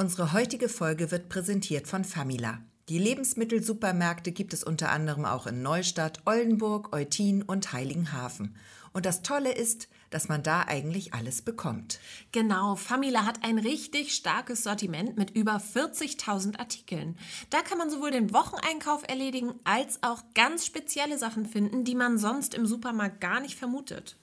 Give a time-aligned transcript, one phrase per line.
[0.00, 2.62] Unsere heutige Folge wird präsentiert von Famila.
[2.88, 8.54] Die Lebensmittelsupermärkte gibt es unter anderem auch in Neustadt, Oldenburg, Eutin und Heiligenhafen.
[8.92, 11.98] Und das Tolle ist, dass man da eigentlich alles bekommt.
[12.30, 17.18] Genau, Famila hat ein richtig starkes Sortiment mit über 40.000 Artikeln.
[17.50, 22.18] Da kann man sowohl den Wocheneinkauf erledigen, als auch ganz spezielle Sachen finden, die man
[22.18, 24.16] sonst im Supermarkt gar nicht vermutet.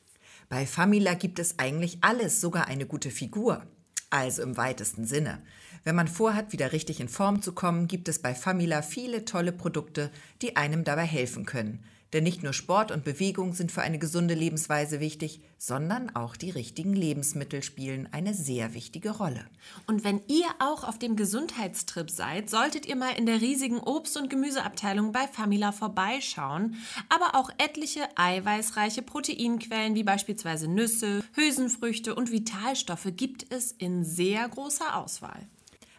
[0.48, 3.68] Bei Famila gibt es eigentlich alles, sogar eine gute Figur.
[4.10, 5.42] Also im weitesten Sinne.
[5.86, 9.52] Wenn man vorhat, wieder richtig in Form zu kommen, gibt es bei Famila viele tolle
[9.52, 10.10] Produkte,
[10.42, 11.86] die einem dabei helfen können.
[12.12, 16.50] Denn nicht nur Sport und Bewegung sind für eine gesunde Lebensweise wichtig, sondern auch die
[16.50, 19.46] richtigen Lebensmittel spielen eine sehr wichtige Rolle.
[19.86, 24.18] Und wenn ihr auch auf dem Gesundheitstrip seid, solltet ihr mal in der riesigen Obst-
[24.18, 26.78] und Gemüseabteilung bei Famila vorbeischauen.
[27.10, 34.50] Aber auch etliche eiweißreiche Proteinquellen wie beispielsweise Nüsse, Hülsenfrüchte und Vitalstoffe gibt es in sehr
[34.50, 35.48] großer Auswahl.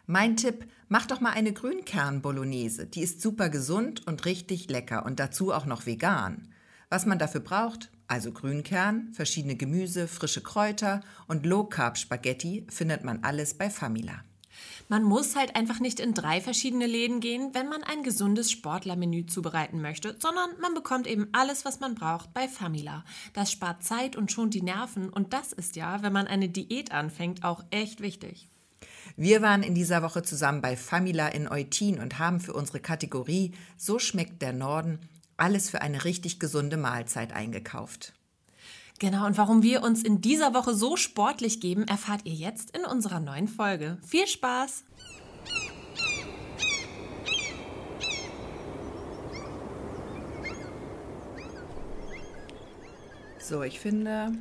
[0.08, 2.86] Mein Tipp, mach doch mal eine Grünkern-Bolognese.
[2.86, 6.48] Die ist super gesund und richtig lecker und dazu auch noch vegan.
[6.88, 13.54] Was man dafür braucht, also Grünkern, verschiedene Gemüse, frische Kräuter und Low-Carb-Spaghetti, findet man alles
[13.54, 14.22] bei Famila.
[14.88, 19.26] Man muss halt einfach nicht in drei verschiedene Läden gehen, wenn man ein gesundes Sportlermenü
[19.26, 23.04] zubereiten möchte, sondern man bekommt eben alles, was man braucht bei Famila.
[23.32, 26.92] Das spart Zeit und schont die Nerven und das ist ja, wenn man eine Diät
[26.92, 28.48] anfängt, auch echt wichtig.
[29.18, 33.54] Wir waren in dieser Woche zusammen bei Famila in Eutin und haben für unsere Kategorie
[33.78, 34.98] So schmeckt der Norden
[35.38, 38.12] alles für eine richtig gesunde Mahlzeit eingekauft.
[38.98, 42.84] Genau, und warum wir uns in dieser Woche so sportlich geben, erfahrt ihr jetzt in
[42.84, 43.96] unserer neuen Folge.
[44.06, 44.84] Viel Spaß!
[53.38, 54.32] So, ich finde,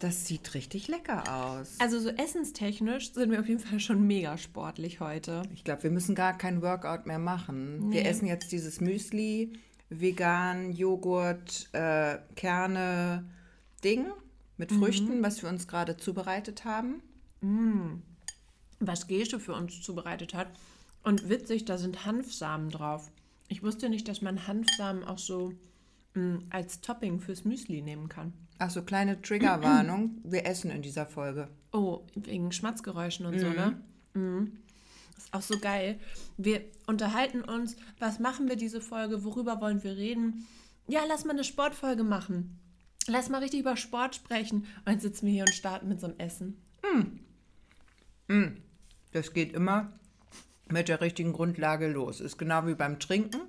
[0.00, 1.76] das sieht richtig lecker aus.
[1.78, 5.42] Also so essenstechnisch sind wir auf jeden Fall schon mega sportlich heute.
[5.54, 7.88] Ich glaube, wir müssen gar kein Workout mehr machen.
[7.88, 7.96] Nee.
[7.96, 9.52] Wir essen jetzt dieses Müsli,
[9.88, 13.24] vegan, Joghurt, äh, Kerne,
[13.84, 14.06] Ding
[14.56, 14.78] mit mhm.
[14.78, 17.02] Früchten, was wir uns gerade zubereitet haben.
[17.40, 18.02] Mhm.
[18.80, 20.48] Was Gesche für uns zubereitet hat.
[21.02, 23.10] Und witzig, da sind Hanfsamen drauf.
[23.48, 25.52] Ich wusste nicht, dass man Hanfsamen auch so
[26.50, 28.32] als Topping fürs Müsli nehmen kann.
[28.58, 30.18] Ach so, kleine Triggerwarnung.
[30.24, 31.48] Wir essen in dieser Folge.
[31.72, 33.40] Oh, wegen Schmatzgeräuschen und mhm.
[33.40, 33.82] so, ne?
[34.14, 34.52] Mhm.
[35.16, 35.98] Ist auch so geil.
[36.36, 40.46] Wir unterhalten uns, was machen wir diese Folge, worüber wollen wir reden?
[40.88, 42.58] Ja, lass mal eine Sportfolge machen.
[43.08, 44.58] Lass mal richtig über Sport sprechen.
[44.58, 46.60] Und dann sitzen wir hier und starten mit so einem Essen.
[48.28, 48.56] Mm.
[49.12, 49.92] Das geht immer
[50.68, 52.20] mit der richtigen Grundlage los.
[52.20, 53.42] Ist genau wie beim Trinken,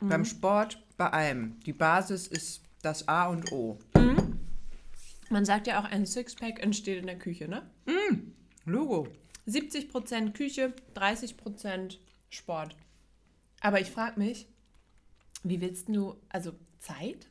[0.00, 0.08] mm.
[0.08, 1.58] beim Sport, bei allem.
[1.60, 3.78] Die Basis ist das A und O.
[3.96, 4.38] Mhm.
[5.30, 7.62] Man sagt ja auch, ein Sixpack entsteht in der Küche, ne?
[7.86, 8.32] Mm,
[8.64, 9.08] Logo.
[9.46, 11.98] 70% Küche, 30%
[12.30, 12.76] Sport.
[13.60, 14.46] Aber ich frage mich,
[15.42, 17.28] wie willst du, also Zeit?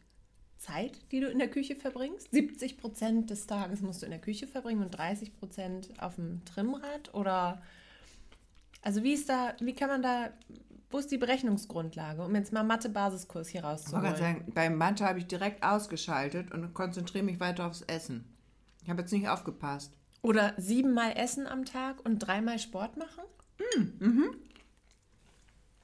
[0.57, 2.33] Zeit, die du in der Küche verbringst?
[2.33, 7.13] 70% des Tages musst du in der Küche verbringen und 30% auf dem Trimmrad?
[7.13, 7.61] Oder,
[8.81, 10.31] also wie ist da, wie kann man da
[10.89, 14.13] wo ist die Berechnungsgrundlage, um jetzt mal Mathe-Basiskurs hier rauszuholen?
[14.13, 18.23] Ich sagen, bei Mathe habe ich direkt ausgeschaltet und konzentriere mich weiter aufs Essen.
[18.83, 19.93] Ich habe jetzt nicht aufgepasst.
[20.21, 23.23] Oder siebenmal Essen am Tag und dreimal Sport machen?
[23.59, 24.35] Mm, mhm.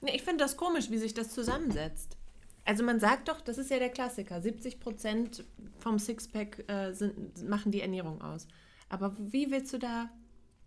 [0.02, 2.18] Nee, ich finde das komisch, wie sich das zusammensetzt.
[2.66, 5.44] Also man sagt doch, das ist ja der Klassiker, 70 Prozent
[5.80, 8.48] vom Sixpack äh, sind, machen die Ernährung aus.
[8.88, 10.10] Aber wie willst du da,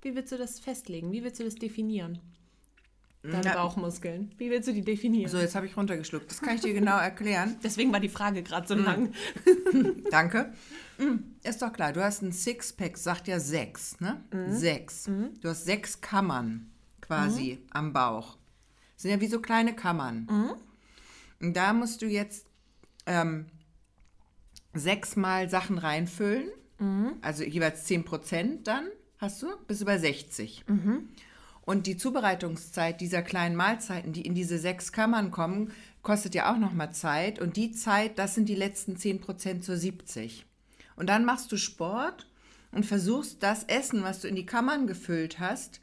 [0.02, 1.10] wie willst du das festlegen?
[1.12, 2.20] Wie willst du das definieren?
[3.31, 3.54] Deine ja.
[3.54, 4.32] Bauchmuskeln.
[4.38, 5.31] Wie willst du die definieren?
[5.31, 6.31] So, jetzt habe ich runtergeschluckt.
[6.31, 7.56] Das kann ich dir genau erklären.
[7.64, 8.84] Deswegen war die Frage gerade so mhm.
[8.84, 9.12] lang.
[10.10, 10.53] Danke.
[10.98, 11.37] Mhm.
[11.42, 14.22] Ist doch klar, du hast ein Sixpack, sagt ja sechs, ne?
[14.32, 14.53] Mhm.
[14.53, 15.09] Sechs.
[15.09, 15.41] Mhm.
[15.41, 16.70] Du hast sechs Kammern
[17.00, 17.66] quasi mhm.
[17.70, 18.37] am Bauch.
[18.94, 20.26] Das sind ja wie so kleine Kammern.
[20.31, 20.53] Mhm.
[21.41, 22.47] Und da musst du jetzt
[23.06, 23.47] ähm,
[24.72, 26.48] sechsmal Sachen reinfüllen.
[27.22, 28.88] Also jeweils 10 Prozent dann
[29.19, 30.64] hast du, bis über 60.
[30.69, 31.08] Mhm.
[31.66, 36.58] Und die Zubereitungszeit dieser kleinen Mahlzeiten, die in diese sechs Kammern kommen, kostet ja auch
[36.58, 37.40] nochmal Zeit.
[37.40, 40.46] Und die Zeit, das sind die letzten 10 Prozent zu 70.
[40.94, 42.29] Und dann machst du Sport
[42.70, 45.81] und versuchst das Essen, was du in die Kammern gefüllt hast,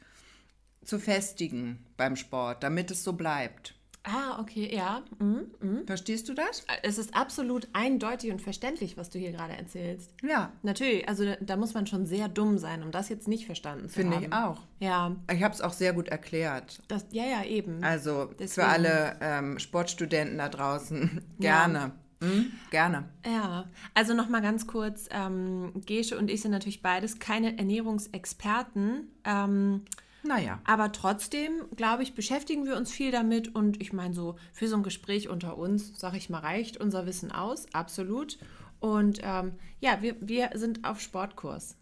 [0.82, 3.73] zu festigen beim Sport, damit es so bleibt.
[4.04, 5.02] Ah, okay, ja.
[5.18, 5.80] Mhm, mh.
[5.86, 6.64] Verstehst du das?
[6.82, 10.12] Es ist absolut eindeutig und verständlich, was du hier gerade erzählst.
[10.22, 10.52] Ja.
[10.62, 13.94] Natürlich, also da muss man schon sehr dumm sein, um das jetzt nicht verstanden zu
[13.94, 14.22] Finde haben.
[14.24, 14.60] Finde ich auch.
[14.78, 15.16] Ja.
[15.32, 16.82] Ich habe es auch sehr gut erklärt.
[16.88, 17.82] Das, ja, ja, eben.
[17.82, 18.48] Also Deswegen.
[18.50, 21.78] für alle ähm, Sportstudenten da draußen, gerne.
[21.78, 21.92] Ja.
[22.28, 22.52] Hm?
[22.70, 23.08] Gerne.
[23.26, 23.64] Ja,
[23.94, 29.08] also nochmal ganz kurz, ähm, Gesche und ich sind natürlich beides keine Ernährungsexperten.
[29.24, 29.82] Ähm,
[30.24, 30.60] Naja.
[30.64, 33.54] Aber trotzdem, glaube ich, beschäftigen wir uns viel damit.
[33.54, 37.06] Und ich meine, so für so ein Gespräch unter uns, sag ich mal, reicht unser
[37.06, 37.66] Wissen aus.
[37.74, 38.38] Absolut.
[38.80, 41.76] Und ähm, ja, wir, wir sind auf Sportkurs.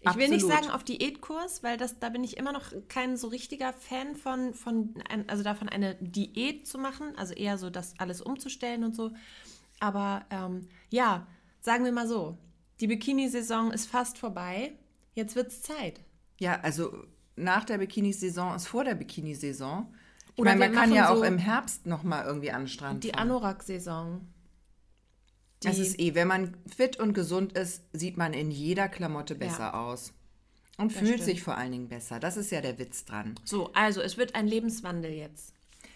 [0.00, 0.64] Ich will nicht Absolut.
[0.64, 4.54] sagen auf Diätkurs, weil das, da bin ich immer noch kein so richtiger Fan von,
[4.54, 4.94] von
[5.26, 9.10] also davon eine Diät zu machen, also eher so das alles umzustellen und so.
[9.80, 11.26] Aber ähm, ja,
[11.60, 12.36] sagen wir mal so,
[12.80, 14.74] die Bikini-Saison ist fast vorbei.
[15.14, 16.00] Jetzt wird's Zeit.
[16.38, 17.06] Ja, also
[17.36, 19.92] nach der Bikini-Saison ist vor der Bikini-Saison.
[20.34, 22.62] Ich Oder meine, man kann ja machen auch so im Herbst noch mal irgendwie an
[22.62, 23.14] den Strand Die.
[23.14, 24.20] Anorak-Saison.
[25.64, 29.58] Es ist eh, wenn man fit und gesund ist, sieht man in jeder Klamotte besser
[29.72, 29.74] Ja.
[29.86, 30.12] aus.
[30.76, 31.24] Und Das fühlt stimmt.
[31.24, 32.20] sich vor allen Dingen besser.
[32.20, 33.34] Das ist ja der Witz dran.
[33.44, 35.54] So, also es wird ein Lebenswandel jetzt.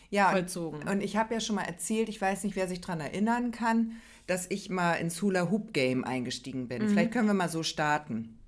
[0.09, 0.89] Ja, Vollzogen.
[0.89, 3.93] und ich habe ja schon mal erzählt, ich weiß nicht, wer sich daran erinnern kann,
[4.27, 6.83] dass ich mal ins Hula Hoop Game eingestiegen bin.
[6.83, 6.89] Mhm.
[6.89, 8.40] Vielleicht können wir mal so starten.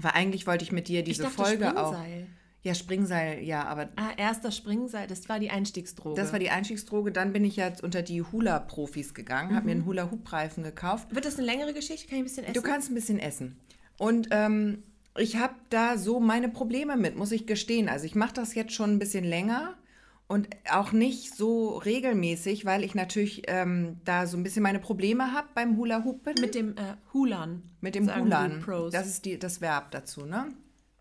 [0.00, 1.92] Weil eigentlich wollte ich mit dir diese dachte, Folge auch.
[1.94, 2.26] Springseil.
[2.62, 6.18] Ja, Springseil, ja, aber Ah, erster Springseil, das war die Einstiegsdroge.
[6.18, 7.12] das war die Einstiegsdroge.
[7.12, 9.80] Dann bin ich jetzt unter die Hula-Profis gegangen, habe mir Mhm.
[9.82, 11.14] einen Hula-Hoop-Reifen gekauft.
[11.14, 12.08] wird das eine längere Geschichte?
[12.08, 12.54] Kann ich ein bisschen essen?
[12.54, 13.56] Du kannst ein bisschen essen.
[13.98, 14.82] Und ähm,
[15.18, 17.88] ich habe da so meine Probleme mit, muss ich gestehen.
[17.90, 19.74] Also ich mache das jetzt schon ein bisschen länger
[20.26, 25.32] und auch nicht so regelmäßig, weil ich natürlich ähm, da so ein bisschen meine Probleme
[25.32, 26.26] habe beim Hula Hoop.
[26.40, 27.62] Mit dem äh, Hulan.
[27.80, 28.64] Mit dem Hulan.
[28.90, 30.46] Das ist die, das Verb dazu, ne?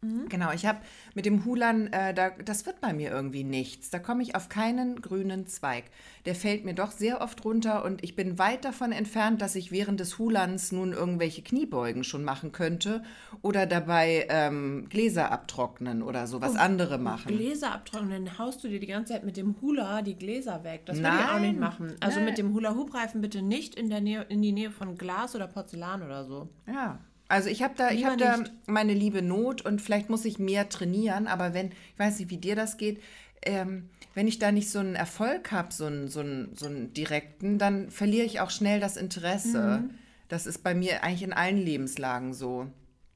[0.03, 0.29] Mhm.
[0.29, 0.79] Genau, ich habe
[1.15, 3.89] mit dem Hulan, äh, da, das wird bei mir irgendwie nichts.
[3.89, 5.85] Da komme ich auf keinen grünen Zweig.
[6.25, 9.71] Der fällt mir doch sehr oft runter und ich bin weit davon entfernt, dass ich
[9.71, 13.03] während des Hulans nun irgendwelche Kniebeugen schon machen könnte
[13.41, 17.35] oder dabei ähm, Gläser abtrocknen oder so, Oh, was andere machen.
[17.35, 20.85] Gläser abtrocknen, dann haust du dir die ganze Zeit mit dem Hula die Gläser weg.
[20.85, 21.95] Das will ich auch nicht machen.
[22.00, 22.25] Also Nein.
[22.29, 26.01] mit dem Hula-Hoop-Reifen bitte nicht in, der Nähe, in die Nähe von Glas oder Porzellan
[26.03, 26.50] oder so.
[26.67, 27.00] Ja.
[27.33, 30.69] Also ich habe da, ich hab da meine liebe Not und vielleicht muss ich mehr
[30.69, 33.01] trainieren, aber wenn, ich weiß nicht, wie dir das geht,
[33.41, 36.94] ähm, wenn ich da nicht so einen Erfolg habe, so einen, so, einen, so einen
[36.94, 39.81] direkten, dann verliere ich auch schnell das Interesse.
[39.81, 39.89] Mhm.
[40.27, 42.68] Das ist bei mir eigentlich in allen Lebenslagen so.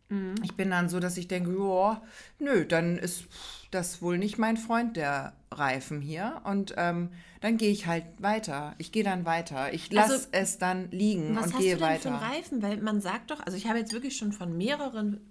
[0.09, 0.33] Mhm.
[0.43, 2.01] Ich bin dann so, dass ich denke, ja,
[2.39, 3.25] nö, dann ist
[3.69, 6.41] das wohl nicht mein Freund, der Reifen hier.
[6.43, 7.09] Und ähm,
[7.41, 8.75] dann gehe ich halt weiter.
[8.77, 9.73] Ich gehe dann weiter.
[9.73, 12.17] Ich lasse Also, es dann liegen Was und hast gehe du denn weiter.
[12.17, 12.61] für Reifen?
[12.61, 15.21] Weil man sagt doch, also ich habe jetzt wirklich schon von mehreren,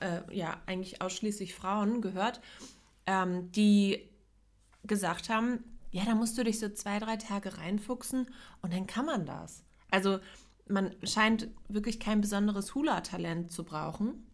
[0.00, 2.40] äh, ja, eigentlich ausschließlich Frauen gehört,
[3.06, 4.08] ähm, die
[4.84, 8.28] gesagt haben, ja, da musst du dich so zwei, drei Tage reinfuchsen
[8.62, 9.64] und dann kann man das.
[9.90, 10.18] Also
[10.68, 14.26] man scheint wirklich kein besonderes Hula-Talent zu brauchen,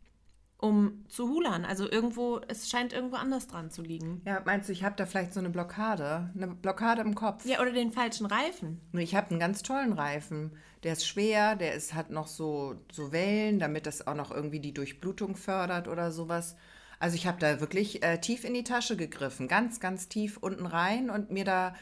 [0.64, 1.66] um zu hulan.
[1.66, 4.22] Also irgendwo, es scheint irgendwo anders dran zu liegen.
[4.25, 6.31] Ja, meinst du, ich habe da vielleicht so eine Blockade?
[6.34, 7.44] Eine Blockade im Kopf?
[7.44, 8.81] Ja, oder den falschen Reifen.
[8.90, 10.52] Nur Ich habe einen ganz tollen Reifen.
[10.82, 14.61] Der ist schwer, der ist, hat noch so, so Wellen, damit das auch noch irgendwie
[14.61, 16.56] die Durchblutung fördert oder sowas.
[16.99, 20.64] Also ich habe da wirklich äh, tief in die Tasche gegriffen, ganz, ganz tief unten
[20.64, 21.75] rein und mir da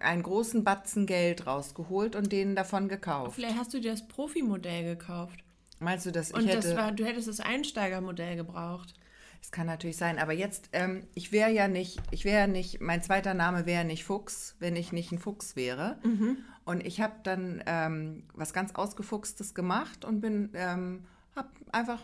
[0.00, 3.36] einen großen Batzen Geld rausgeholt und den davon gekauft.
[3.36, 5.45] Vielleicht hast du dir das Profimodell gekauft.
[5.78, 6.68] Meinst du, dass ich Und hätte...
[6.68, 8.94] das war, du hättest das Einsteigermodell gebraucht.
[9.40, 12.80] Das kann natürlich sein, aber jetzt, ähm, ich wäre ja nicht, ich wäre ja nicht,
[12.80, 15.98] mein zweiter Name wäre nicht Fuchs, wenn ich nicht ein Fuchs wäre.
[16.64, 21.04] Und ich habe dann ähm, was ganz Ausgefuchstes gemacht und bin, ähm,
[21.36, 22.02] hab einfach,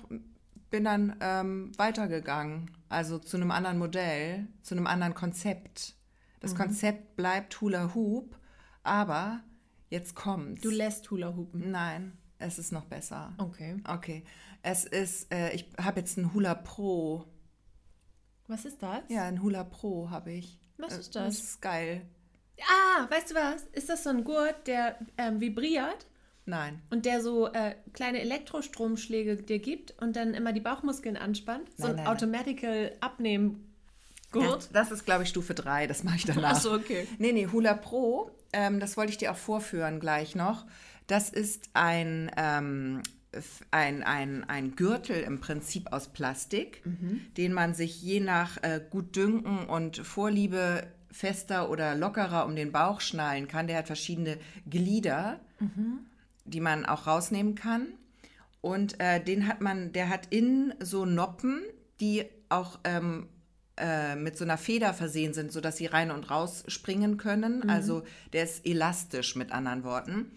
[0.70, 5.96] bin dann ähm, weitergegangen, also zu einem anderen Modell, zu einem anderen Konzept.
[6.38, 8.36] Das Konzept bleibt Hula Hoop,
[8.84, 9.40] aber
[9.90, 10.60] jetzt kommt's.
[10.60, 11.70] Du lässt Hula Hoopen.
[11.72, 13.32] Nein, es ist noch besser.
[13.38, 13.76] Okay.
[13.88, 14.24] Okay,
[14.62, 17.24] es ist, äh, ich habe jetzt einen Hula Pro.
[18.48, 19.00] Was ist das?
[19.08, 20.58] Ja, ein Hula Pro habe ich.
[20.78, 21.36] Was Äh, ist das?
[21.36, 22.02] Das ist geil.
[22.60, 23.62] Ah, weißt du was?
[23.72, 26.06] Ist das so ein Gurt, der ähm, vibriert
[26.44, 26.80] Nein.
[26.90, 31.68] und der so äh, kleine Elektrostromschläge dir gibt und dann immer die Bauchmuskeln anspannt?
[31.76, 32.14] so Nein, ein nein, nein.
[32.14, 33.72] Automatical Abnehmen
[34.32, 34.68] Das, Gurt?
[34.72, 35.86] das ist, glaube ich, Stufe 3.
[35.86, 36.52] Das mache ich danach.
[36.56, 37.08] Ach so, okay.
[37.18, 40.66] Nee, nee, Hula Pro, ähm, das wollte ich dir auch vorführen gleich noch.
[41.12, 43.02] Das ist ein, ähm,
[43.70, 46.82] ein, ein, ein Gürtel im Prinzip aus Plastik,
[47.36, 53.02] den man sich je nach äh, Gutdünken und Vorliebe fester oder lockerer um den Bauch
[53.02, 53.66] schnallen kann.
[53.66, 54.38] Der hat verschiedene
[54.70, 55.38] Glieder,
[56.46, 57.88] die man auch rausnehmen kann.
[58.62, 61.60] Und äh, den hat man, der hat innen so Noppen,
[62.00, 63.28] die auch ähm,
[63.76, 67.68] äh, mit so einer Feder versehen sind, sodass sie rein und raus springen können.
[67.68, 68.02] Also
[68.32, 70.30] der ist elastisch mit anderen Worten.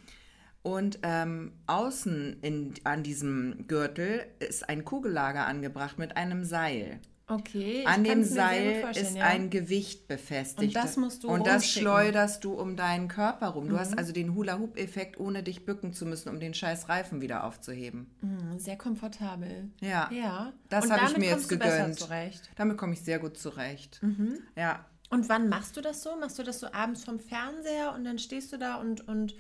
[0.66, 7.00] Und ähm, außen in, an diesem Gürtel ist ein Kugellager angebracht mit einem Seil.
[7.28, 7.82] Okay.
[7.82, 9.26] ich An dem Seil ist ja.
[9.26, 10.76] ein Gewicht befestigt.
[10.76, 13.68] Und das musst du Und das schleuderst du um deinen Körper rum.
[13.68, 13.80] Du Mhm.
[13.80, 18.08] hast also den Hula-Hoop-Effekt, ohne dich bücken zu müssen, um den scheiß Reifen wieder aufzuheben.
[18.22, 19.70] Hm, Sehr komfortabel.
[19.82, 20.10] Ja.
[20.12, 20.52] Ja.
[20.70, 22.00] Das habe ich mir jetzt gegönnt.
[22.00, 22.50] zurecht.
[22.56, 24.02] Damit komme ich sehr gut zurecht.
[24.02, 24.40] Mhm.
[24.56, 24.84] Ja.
[25.12, 26.16] Und wann machst du das so?
[26.20, 29.36] Machst du das so abends vom Fernseher und dann stehst du da und, und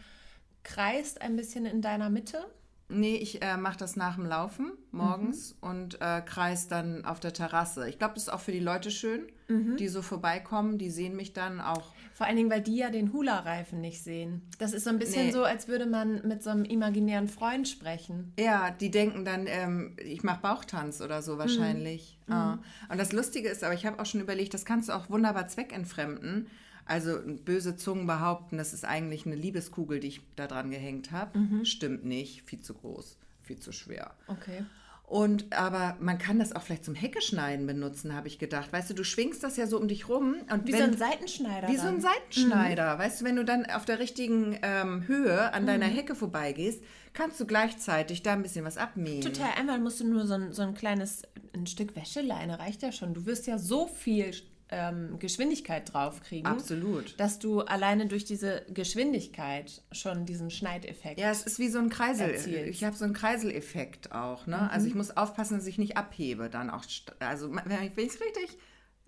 [0.65, 2.45] kreist ein bisschen in deiner Mitte?
[2.88, 7.34] Nee, ich äh, mache das nach dem Laufen morgens und äh, kreis dann auf der
[7.34, 7.89] Terrasse.
[7.89, 10.77] Ich glaube, das ist auch für die Leute schön, die so vorbeikommen.
[10.77, 11.93] Die sehen mich dann auch.
[12.13, 14.43] Vor allen Dingen, weil die ja den Hula-Reifen nicht sehen.
[14.60, 15.31] Das ist so ein bisschen Nee.
[15.31, 18.34] so, als würde man mit so einem imaginären Freund sprechen.
[18.39, 22.19] Ja, die denken dann, ähm, ich mache Bauchtanz oder so wahrscheinlich.
[22.27, 22.60] Ah.
[22.89, 25.48] Und das Lustige ist, aber ich habe auch schon überlegt, das kannst du auch wunderbar
[25.48, 26.48] zweckentfremden.
[26.86, 31.39] Also böse Zungen behaupten, das ist eigentlich eine Liebeskugel, die ich da dran gehängt habe.
[31.63, 34.13] Stimmt nicht, viel zu groß, viel zu schwer.
[34.27, 34.63] Okay.
[35.08, 38.74] Und aber man kann das auch vielleicht zum Heckeschneiden benutzen, habe ich gedacht.
[38.74, 40.98] Weißt du, du schwingst das ja so um dich rum und Wie wenn, so ein
[40.98, 41.68] Seitenschneider.
[41.68, 41.96] wie so dann.
[41.96, 42.98] ein Seitenschneider.
[42.98, 45.92] Weißt du, wenn du dann auf der richtigen ähm, Höhe an deiner Mhm.
[45.92, 49.22] Hecke vorbeigehst, kannst du gleichzeitig da ein bisschen was abmähen.
[49.22, 51.22] Total, einmal musst du nur so ein, so ein kleines,
[51.54, 53.13] ein Stück Wäscheleine reicht ja schon.
[53.13, 54.34] Du wirst ja so viel
[54.69, 56.48] ähm, Geschwindigkeit draufkriegen.
[56.48, 57.19] Absolut.
[57.19, 61.19] Dass du alleine durch diese Geschwindigkeit schon diesen Schneideffekt.
[61.19, 62.31] Ja, es ist wie so ein Kreisel.
[62.31, 62.69] Erzielst.
[62.69, 64.48] Ich habe so einen Kreiseleffekt auch.
[64.48, 64.69] Ne?
[64.72, 66.84] Also ich muss aufpassen, dass ich nicht abhebe dann auch.
[67.19, 68.57] Also wenn ich richtig,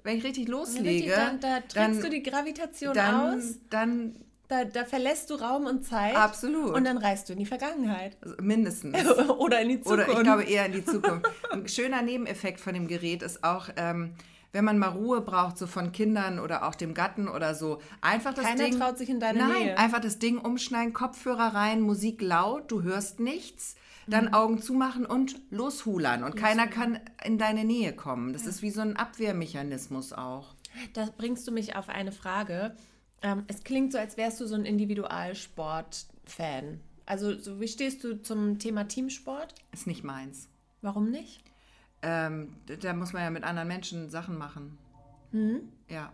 [0.03, 4.13] wenn ich richtig loslege, Richtig, dann, da dann, du die Gravitation dann, aus, dann
[4.47, 6.15] da, da verlässt du Raum und Zeit.
[6.15, 6.73] Absolut.
[6.73, 8.15] Und dann reist du in die Vergangenheit.
[8.21, 8.95] also mindestens.
[9.29, 10.07] Oder in die Zukunft.
[10.07, 11.25] Oder ich glaube eher in die Zukunft.
[11.51, 14.13] Ein schöner Nebeneffekt von dem Gerät ist auch, ähm,
[14.57, 18.33] wenn man mal Ruhe braucht, so von Kindern oder auch dem Gatten oder so, einfach
[18.33, 18.79] das Keiner Ding.
[18.79, 19.77] traut sich in deine Nein, Nähe.
[19.77, 23.75] einfach das Ding umschneiden, Kopfhörer rein, Musik laut, du hörst nichts,
[24.07, 24.11] Mhm.
[24.11, 26.23] dann Augen zumachen und loshulern.
[26.23, 28.33] Und keiner kann in deine Nähe kommen.
[28.33, 30.55] Das ist wie so ein Abwehrmechanismus auch.
[30.93, 32.75] Da bringst du mich auf eine Frage.
[33.21, 36.79] Ähm, es klingt so, als wärst du so ein Individualsport-Fan.
[37.05, 39.53] Also, so, wie stehst du zum Thema Teamsport?
[39.71, 40.49] Ist nicht meins.
[40.81, 41.41] Warum nicht?
[42.07, 44.77] Ähm, da muss man ja mit anderen Menschen Sachen machen.
[45.31, 45.61] Hm?
[45.89, 46.13] Ja.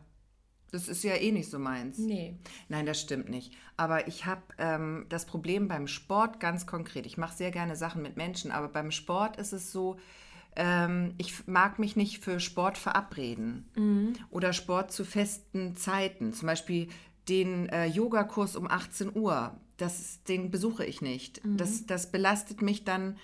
[0.71, 2.00] Das ist ja eh nicht so meins.
[2.00, 2.35] Nee.
[2.67, 3.53] Nein, das stimmt nicht.
[3.77, 7.05] Aber ich habe ähm, das Problem beim Sport ganz konkret.
[7.05, 9.97] Ich mache sehr gerne Sachen mit Menschen, aber beim Sport ist es so,
[10.55, 13.69] ähm, ich mag mich nicht für Sport verabreden
[14.31, 16.33] oder Sport zu festen Zeiten.
[16.33, 16.88] Zum Beispiel
[17.29, 19.55] den äh, Yogakurs um 18 Uhr.
[19.77, 21.39] Das, den besuche ich nicht.
[21.57, 23.17] Das, das belastet mich dann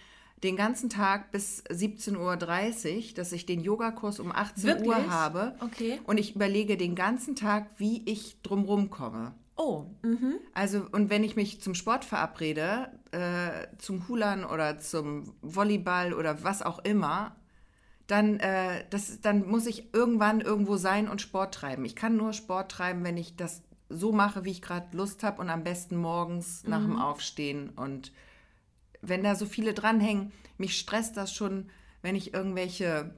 [0.43, 4.88] den ganzen Tag bis 17.30 Uhr, dass ich den Yogakurs um 18 Wirklich?
[4.88, 5.55] Uhr habe.
[5.60, 6.00] Okay.
[6.05, 9.34] Und ich überlege den ganzen Tag, wie ich drumrum komme.
[9.58, 10.36] Oh, mhm.
[10.53, 16.43] Also, und wenn ich mich zum Sport verabrede, äh, zum Hulern oder zum Volleyball oder
[16.43, 17.36] was auch immer,
[18.08, 21.84] dann, äh, das, dann muss ich irgendwann irgendwo sein und Sport treiben.
[21.84, 25.41] Ich kann nur Sport treiben, wenn ich das so mache, wie ich gerade Lust habe
[25.41, 27.69] und am besten morgens nach dem Aufstehen.
[27.69, 28.13] Und
[29.01, 31.69] wenn da so viele dranhängen, mich stresst das schon,
[32.01, 33.13] wenn ich irgendwelche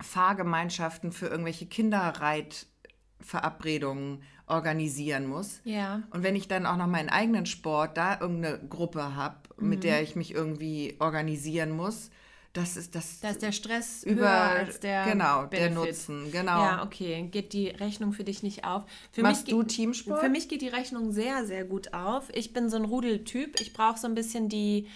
[0.00, 5.60] Fahrgemeinschaften für irgendwelche Kinderreitverabredungen organisieren muss.
[5.64, 6.02] Ja.
[6.10, 10.02] Und wenn ich dann auch noch meinen eigenen Sport, da irgendeine Gruppe habe, mit der
[10.02, 12.10] ich mich irgendwie organisieren muss,
[12.52, 15.70] das ist das Da ist der Stress über als der genau der.
[15.70, 16.62] Nutzen, genau.
[16.62, 17.28] Ja, okay.
[17.30, 18.84] Geht die Rechnung für dich nicht auf?
[19.10, 20.20] Für Machst mich du Teamsport?
[20.20, 22.28] Für mich geht die Rechnung sehr, sehr gut auf.
[22.34, 23.58] Ich bin so ein Rudeltyp.
[23.60, 24.88] Ich brauche so ein bisschen die,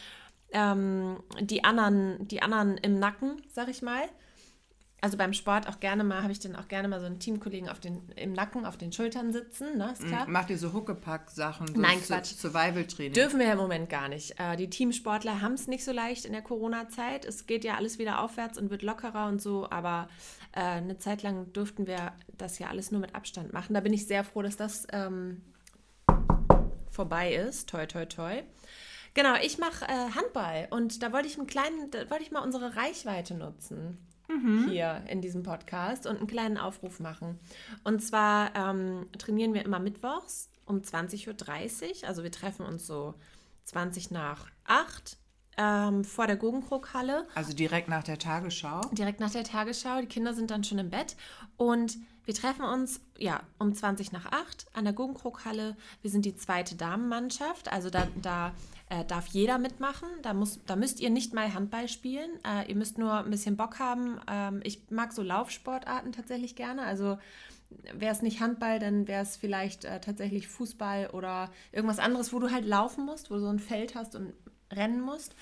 [0.52, 4.02] ähm, die, anderen, die anderen im Nacken, sag ich mal.
[5.06, 7.68] Also beim Sport auch gerne mal, habe ich dann auch gerne mal so einen Teamkollegen
[7.68, 9.92] auf den, im Nacken, auf den Schultern sitzen, ne?
[9.92, 10.26] Ist klar.
[10.28, 12.34] Macht ihr so Huckepack-Sachen, so Nein, Quatsch.
[12.34, 13.12] Survival-Training?
[13.12, 14.34] Dürfen wir ja im Moment gar nicht.
[14.40, 17.24] Äh, die Teamsportler haben es nicht so leicht in der Corona-Zeit.
[17.24, 20.08] Es geht ja alles wieder aufwärts und wird lockerer und so, aber
[20.50, 23.74] äh, eine Zeit lang durften wir das ja alles nur mit Abstand machen.
[23.74, 25.40] Da bin ich sehr froh, dass das ähm,
[26.90, 27.68] vorbei ist.
[27.68, 28.42] Toi, toi, toi.
[29.14, 32.42] Genau, ich mache äh, Handball und da wollte ich einen kleinen, da wollte ich mal
[32.42, 34.05] unsere Reichweite nutzen
[34.68, 37.38] hier in diesem Podcast und einen kleinen Aufruf machen.
[37.84, 41.28] Und zwar ähm, trainieren wir immer mittwochs um 20.30
[42.02, 42.08] Uhr.
[42.08, 43.14] Also wir treffen uns so
[43.64, 45.16] 20 nach 8
[45.58, 48.80] ähm, vor der Guggenkrog-Halle Also direkt nach der Tagesschau?
[48.92, 50.00] direkt nach der Tagesschau.
[50.00, 51.16] Die Kinder sind dann schon im Bett
[51.56, 55.76] und wir treffen uns ja um 20 nach 8 an der Guggenkrog-Halle.
[56.02, 58.52] Wir sind die zweite Damenmannschaft, also da, da
[58.88, 60.08] äh, darf jeder mitmachen.
[60.22, 62.30] Da, muss, da müsst ihr nicht mal Handball spielen.
[62.44, 64.20] Äh, ihr müsst nur ein bisschen Bock haben.
[64.28, 66.82] Ähm, ich mag so Laufsportarten tatsächlich gerne.
[66.82, 67.18] Also
[67.94, 72.38] wäre es nicht Handball, dann wäre es vielleicht äh, tatsächlich Fußball oder irgendwas anderes, wo
[72.38, 74.32] du halt laufen musst, wo du so ein Feld hast und
[74.72, 75.34] rennen musst.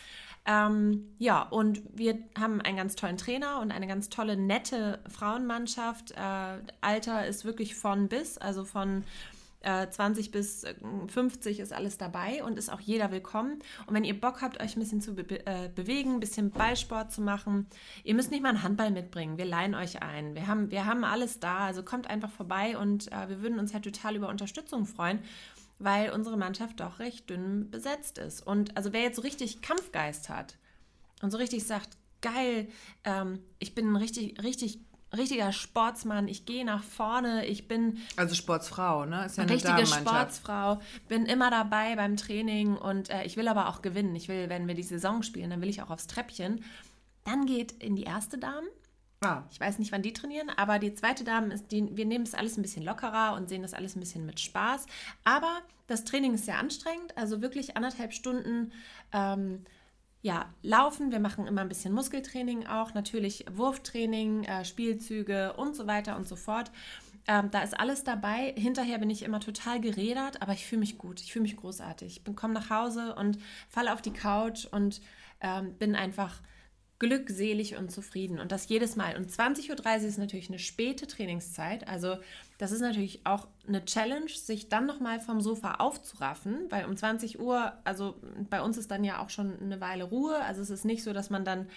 [0.47, 6.13] Ähm, ja, und wir haben einen ganz tollen Trainer und eine ganz tolle, nette Frauenmannschaft.
[6.13, 9.05] Äh, Alter ist wirklich von bis, also von
[9.65, 10.67] 20 äh, bis
[11.09, 13.61] 50 äh, ist alles dabei und ist auch jeder willkommen.
[13.87, 17.13] Und wenn ihr Bock habt, euch ein bisschen zu be äh, bewegen, ein bisschen Ballsport
[17.13, 17.67] zu machen,
[18.03, 19.39] ihr müsst nicht mal einen Handball mitbringen.
[19.39, 20.35] Wir leihen euch ein.
[20.35, 21.59] Wir haben, wir haben alles da.
[21.59, 25.21] Also kommt einfach vorbei und äh, wir würden uns halt total über Unterstützung freuen
[25.79, 28.47] weil unsere Mannschaft doch recht dünn besetzt ist.
[28.47, 30.57] Und also wer jetzt so richtig Kampfgeist hat
[31.23, 32.69] und so richtig sagt, geil,
[33.05, 34.79] ähm, ich bin ein richtig, richtig
[35.17, 37.99] richtiger Sportsmann, ich gehe nach vorne, ich bin.
[38.17, 39.27] Also Sportsfrau, ne?
[39.27, 43.69] Ist ja eine richtige Sportsfrau, bin immer dabei beim Training und äh, ich will aber
[43.69, 44.15] auch gewinnen.
[44.15, 46.65] Ich will, wenn wir die Saison spielen, dann will ich auch aufs Treppchen.
[47.25, 48.67] Dann geht in die erste Dame.
[49.25, 49.45] Ah.
[49.51, 52.35] Ich weiß nicht, wann die trainieren, aber die zweite Dame ist, die, wir nehmen es
[52.35, 54.87] alles ein bisschen lockerer und sehen das alles ein bisschen mit Spaß.
[55.25, 58.73] Aber das Training ist sehr anstrengend, also wirklich anderthalb Stunden.
[59.13, 59.65] Ähm,
[60.23, 65.87] ja, Laufen, wir machen immer ein bisschen Muskeltraining auch, natürlich Wurftraining, äh, Spielzüge und so
[65.87, 66.71] weiter und so fort.
[67.27, 68.55] Ähm, da ist alles dabei.
[68.57, 72.23] Hinterher bin ich immer total gerädert, aber ich fühle mich gut, ich fühle mich großartig.
[72.27, 73.39] Ich komme nach Hause und
[73.69, 75.01] falle auf die Couch und
[75.41, 76.41] ähm, bin einfach
[76.99, 78.39] glückselig und zufrieden.
[78.39, 79.17] Und das jedes Mal.
[79.17, 81.89] Und 20.30 Uhr ist natürlich eine späte Trainingszeit.
[81.89, 82.17] Also
[82.59, 87.41] das ist natürlich auch eine Challenge, sich dann nochmal vom Sofa aufzuraffen, weil um 20
[87.41, 90.37] Uhr, also bei uns ist dann ja auch schon eine Weile Ruhe.
[90.45, 91.69] Also es ist nicht so, dass man dann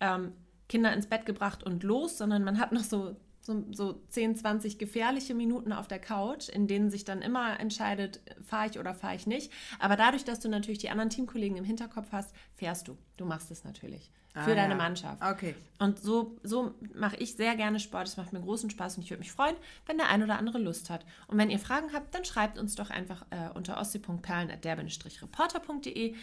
[0.00, 0.32] ähm,
[0.68, 3.16] Kinder ins Bett gebracht und los, sondern man hat noch so
[3.48, 8.20] so, so 10, 20 gefährliche Minuten auf der Couch, in denen sich dann immer entscheidet,
[8.44, 9.50] fahre ich oder fahre ich nicht.
[9.78, 12.98] Aber dadurch, dass du natürlich die anderen Teamkollegen im Hinterkopf hast, fährst du.
[13.16, 14.76] Du machst es natürlich für ah, deine ja.
[14.76, 15.22] Mannschaft.
[15.22, 15.54] Okay.
[15.78, 18.08] Und so, so mache ich sehr gerne Sport.
[18.08, 20.58] Es macht mir großen Spaß und ich würde mich freuen, wenn der ein oder andere
[20.58, 21.06] Lust hat.
[21.26, 26.14] Und wenn ihr Fragen habt, dann schreibt uns doch einfach äh, unter ostsee.perlen.derben-reporter.de.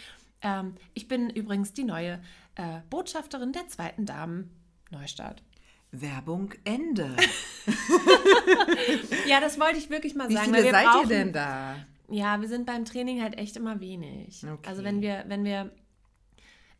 [0.43, 2.21] Ähm, ich bin übrigens die neue
[2.55, 4.51] äh, Botschafterin der zweiten Damen
[4.91, 5.41] Neustart.
[6.01, 7.15] Werbung Ende.
[9.27, 10.51] ja, das wollte ich wirklich mal Wie sagen.
[10.51, 11.75] Wie viele seid brauchen, ihr denn da?
[12.09, 14.43] Ja, wir sind beim Training halt echt immer wenig.
[14.43, 14.67] Okay.
[14.67, 15.71] Also wenn wir, wenn wir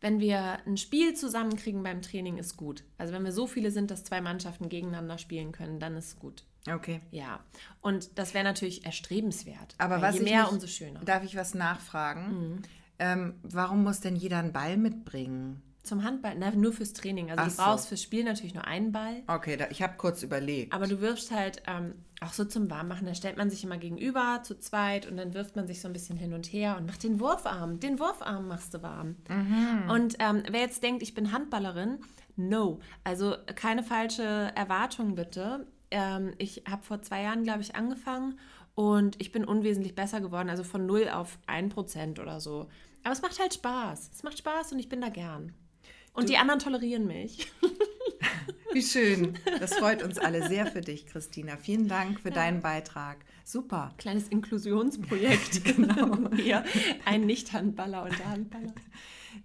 [0.00, 2.84] wenn wir ein Spiel zusammenkriegen beim Training, ist gut.
[2.98, 6.18] Also wenn wir so viele sind, dass zwei Mannschaften gegeneinander spielen können, dann ist es
[6.18, 6.44] gut.
[6.70, 7.00] Okay.
[7.10, 7.40] Ja.
[7.80, 9.74] Und das wäre natürlich erstrebenswert.
[9.78, 11.00] Aber was je mehr, nicht, umso schöner.
[11.00, 12.28] Darf ich was nachfragen?
[12.28, 12.62] Mhm.
[12.98, 15.62] Ähm, warum muss denn jeder einen Ball mitbringen?
[15.86, 17.30] Zum Handball, na, nur fürs Training.
[17.30, 17.88] Also Ach du brauchst so.
[17.90, 19.22] fürs Spiel natürlich nur einen Ball.
[19.26, 20.72] Okay, da, ich habe kurz überlegt.
[20.72, 24.40] Aber du wirfst halt ähm, auch so zum Warmmachen, da stellt man sich immer gegenüber
[24.42, 27.02] zu zweit und dann wirft man sich so ein bisschen hin und her und macht
[27.02, 27.80] den Wurfarm.
[27.80, 29.16] Den Wurfarm machst du warm.
[29.28, 29.90] Mhm.
[29.90, 31.98] Und ähm, wer jetzt denkt, ich bin Handballerin,
[32.36, 32.80] no.
[33.04, 35.66] Also keine falsche Erwartung bitte.
[35.90, 38.38] Ähm, ich habe vor zwei Jahren, glaube ich, angefangen
[38.74, 42.68] und ich bin unwesentlich besser geworden, also von 0 auf 1% oder so.
[43.04, 44.10] Aber es macht halt Spaß.
[44.12, 45.52] Es macht Spaß und ich bin da gern.
[46.16, 47.52] Und du, die anderen tolerieren mich.
[48.72, 49.38] Wie schön.
[49.60, 51.56] Das freut uns alle sehr für dich, Christina.
[51.56, 52.34] Vielen Dank für ja.
[52.34, 53.18] deinen Beitrag.
[53.44, 53.94] Super.
[53.96, 56.30] Kleines Inklusionsprojekt, genau.
[56.36, 56.64] Hier
[57.04, 58.74] ein Nicht-Handballer und der Handballer.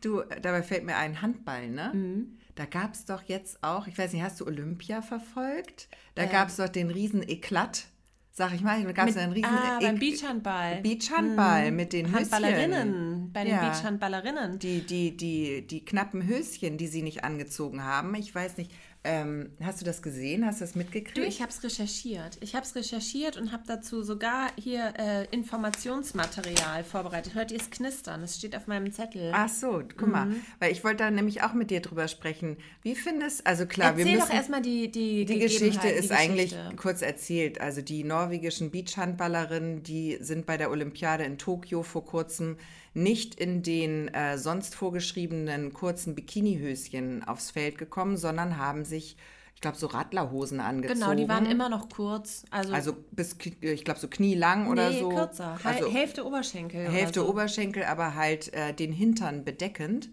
[0.01, 1.91] Du, dabei fällt mir ein Handball, ne?
[1.93, 2.37] Mhm.
[2.55, 5.87] Da gab es doch jetzt auch, ich weiß nicht, hast du Olympia verfolgt?
[6.15, 6.31] Da ähm.
[6.31, 7.85] gab es doch den riesen Eklat
[8.33, 10.81] sag ich mal, da gab es einen riesen ah, beim Beachhandball.
[10.81, 11.75] Beachhandball hm.
[11.75, 13.59] mit den Handballerinnen, bei den ja.
[13.59, 14.57] Beachhandballerinnen.
[14.59, 18.15] Die, die, die, die knappen Höschen, die sie nicht angezogen haben.
[18.15, 18.71] Ich weiß nicht,
[19.03, 20.45] ähm, hast du das gesehen?
[20.45, 21.17] Hast du das mitgekriegt?
[21.17, 22.37] Du, ich habe es recherchiert.
[22.39, 27.33] Ich habe es recherchiert und habe dazu sogar hier äh, Informationsmaterial vorbereitet.
[27.33, 28.21] Hört ihr es knistern?
[28.21, 29.31] Es steht auf meinem Zettel.
[29.33, 30.11] Ach so, guck mhm.
[30.11, 30.27] mal.
[30.59, 32.57] Weil ich wollte da nämlich auch mit dir drüber sprechen.
[32.83, 34.27] Wie findest also klar, Erzähl wir müssen...
[34.27, 36.15] doch erstmal die Die, die Geschichte ist die Geschichte.
[36.15, 37.59] eigentlich kurz erzählt.
[37.59, 42.57] Also die norwegischen Beachhandballerinnen, die sind bei der Olympiade in Tokio vor kurzem
[42.93, 49.17] nicht in den äh, sonst vorgeschriebenen kurzen Bikinihöschen aufs Feld gekommen, sondern haben sich
[49.61, 50.99] ich glaube, so Radlerhosen angezogen.
[50.99, 52.45] Genau, die waren immer noch kurz.
[52.49, 55.09] Also, also bis, ich glaube, so knielang nee, oder so.
[55.09, 55.59] kürzer.
[55.63, 56.89] Also Hälfte Oberschenkel.
[56.89, 57.29] Hälfte so.
[57.29, 60.09] Oberschenkel, aber halt äh, den Hintern bedeckend.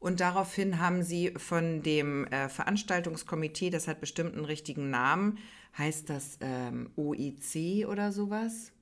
[0.00, 5.38] Und daraufhin haben sie von dem äh, Veranstaltungskomitee, das hat bestimmt einen richtigen Namen,
[5.76, 8.72] heißt das ähm, OIC oder sowas?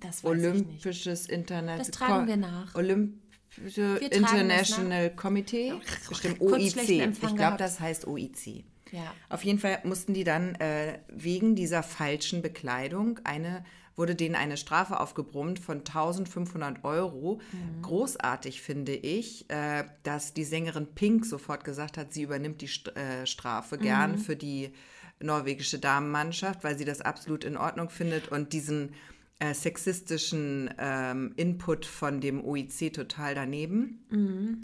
[0.00, 1.80] Das weiß Olympisches Internet.
[1.80, 2.74] Das tragen wir nach.
[2.74, 5.72] Olympische International Committee.
[6.08, 6.88] Bestimmt OIC.
[6.88, 8.64] Ich glaube, das heißt OIC.
[8.90, 9.12] Ja.
[9.28, 13.64] Auf jeden Fall mussten die dann äh, wegen dieser falschen Bekleidung eine
[13.96, 17.40] wurde denen eine Strafe aufgebrummt von 1500 Euro.
[17.52, 17.82] Mhm.
[17.82, 22.96] Großartig finde ich, äh, dass die Sängerin Pink sofort gesagt hat, sie übernimmt die St
[22.96, 24.18] äh, Strafe gern mhm.
[24.18, 24.72] für die
[25.20, 28.94] norwegische Damenmannschaft, weil sie das absolut in Ordnung findet und diesen
[29.38, 34.04] äh, sexistischen ähm, Input von dem OIC total daneben.
[34.10, 34.60] Mhm.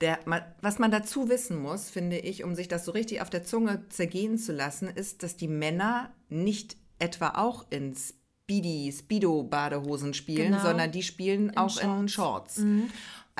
[0.00, 0.18] Der,
[0.62, 3.84] was man dazu wissen muss, finde ich, um sich das so richtig auf der Zunge
[3.90, 10.62] zergehen zu lassen, ist, dass die Männer nicht etwa auch in Speedy, Speedo-Badehosen spielen, genau.
[10.62, 12.00] sondern die spielen in auch Shorts.
[12.00, 12.58] in Shorts.
[12.58, 12.90] Mhm.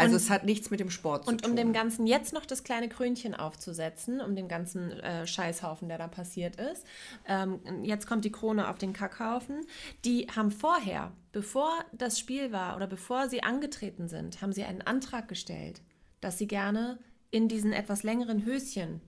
[0.00, 1.50] Also und, es hat nichts mit dem Sport zu und tun.
[1.52, 5.88] Und um dem Ganzen jetzt noch das kleine Krönchen aufzusetzen, um den ganzen äh, Scheißhaufen,
[5.88, 6.84] der da passiert ist.
[7.26, 9.66] Ähm, jetzt kommt die Krone auf den Kackhaufen.
[10.04, 14.82] Die haben vorher, bevor das Spiel war oder bevor sie angetreten sind, haben sie einen
[14.82, 15.82] Antrag gestellt,
[16.20, 16.98] dass sie gerne
[17.30, 19.00] in diesen etwas längeren Höschen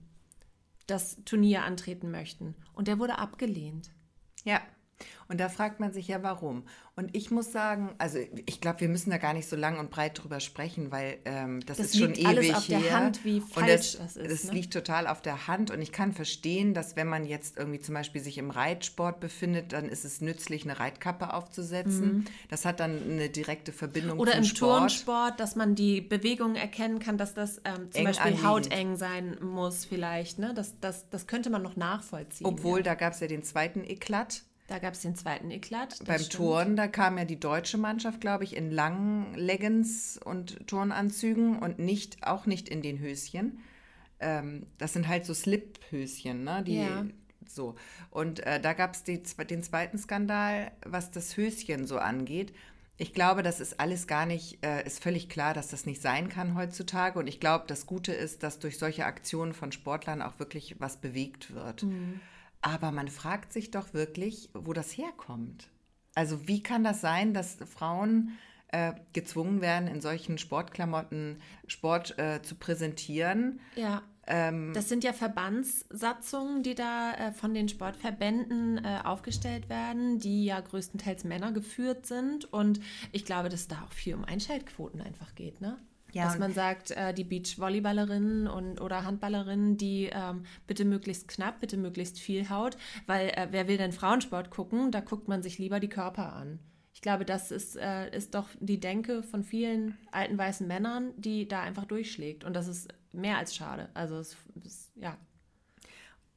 [0.87, 2.55] das Turnier antreten möchten.
[2.73, 3.91] Und der wurde abgelehnt.
[4.43, 4.61] Ja.
[5.27, 6.63] Und da fragt man sich ja, warum.
[6.95, 9.89] Und ich muss sagen, also ich glaube, wir müssen da gar nicht so lang und
[9.89, 12.79] breit drüber sprechen, weil ähm, das, das, ist schon ewig alles auf her.
[12.79, 14.31] der Hand, wie falsch und das, das ist.
[14.31, 14.51] Das ne?
[14.51, 17.95] liegt total auf der Hand und ich kann verstehen, dass wenn man jetzt irgendwie zum
[17.95, 22.17] Beispiel sich im Reitsport befindet, dann ist es nützlich, eine Reitkappe aufzusetzen.
[22.17, 22.25] Mhm.
[22.49, 24.81] Das hat dann eine direkte Verbindung Oder im Sport.
[24.81, 28.47] Turnsport, dass man die Bewegungen erkennen kann, dass das ähm, zum Eng Beispiel anliegend.
[28.47, 30.37] hauteng sein muss vielleicht.
[30.37, 30.53] Ne?
[30.53, 32.45] Das, das, das könnte man noch nachvollziehen.
[32.45, 32.83] Obwohl, ja.
[32.83, 35.99] da gab es ja den zweiten Eklat da gab es den zweiten Eklat.
[36.03, 36.33] Beim stimmt.
[36.33, 41.77] Turnen, da kam ja die deutsche Mannschaft, glaube ich, in langen Leggings und Turnanzügen und
[41.77, 43.59] nicht, auch nicht in den Höschen.
[44.19, 46.63] Ähm, das sind halt so Slip-Höschen, ne?
[46.65, 47.05] Die, ja.
[47.47, 47.75] So.
[48.09, 49.23] Und äh, da gab es den
[49.61, 52.51] zweiten Skandal, was das Höschen so angeht.
[52.97, 56.29] Ich glaube, das ist alles gar nicht, äh, ist völlig klar, dass das nicht sein
[56.29, 57.19] kann heutzutage.
[57.19, 60.97] Und ich glaube, das Gute ist, dass durch solche Aktionen von Sportlern auch wirklich was
[60.97, 61.83] bewegt wird.
[61.83, 62.21] Mhm.
[62.63, 65.69] Aber man fragt sich doch wirklich, wo das herkommt.
[66.15, 68.37] Also wie kann das sein, dass Frauen
[68.69, 73.59] äh, gezwungen werden, in solchen Sportklamotten Sport äh, zu präsentieren?
[73.75, 74.01] Ja.
[74.25, 80.45] Ähm, das sind ja Verbandssatzungen, die da äh, von den Sportverbänden äh, aufgestellt werden, die
[80.45, 82.45] ja größtenteils Männer geführt sind.
[82.53, 82.79] Und
[83.11, 85.77] ich glaube, dass es da auch viel um Einschaltquoten einfach geht, ne?
[86.13, 91.59] Ja, dass man sagt, äh, die Beachvolleyballerinnen und oder Handballerinnen, die ähm, bitte möglichst knapp,
[91.59, 94.91] bitte möglichst viel Haut, weil äh, wer will denn Frauensport gucken?
[94.91, 96.59] Da guckt man sich lieber die Körper an.
[96.93, 101.47] Ich glaube, das ist, äh, ist doch die Denke von vielen alten weißen Männern, die
[101.47, 102.43] da einfach durchschlägt.
[102.43, 103.89] Und das ist mehr als schade.
[103.95, 105.17] Also es, es ja.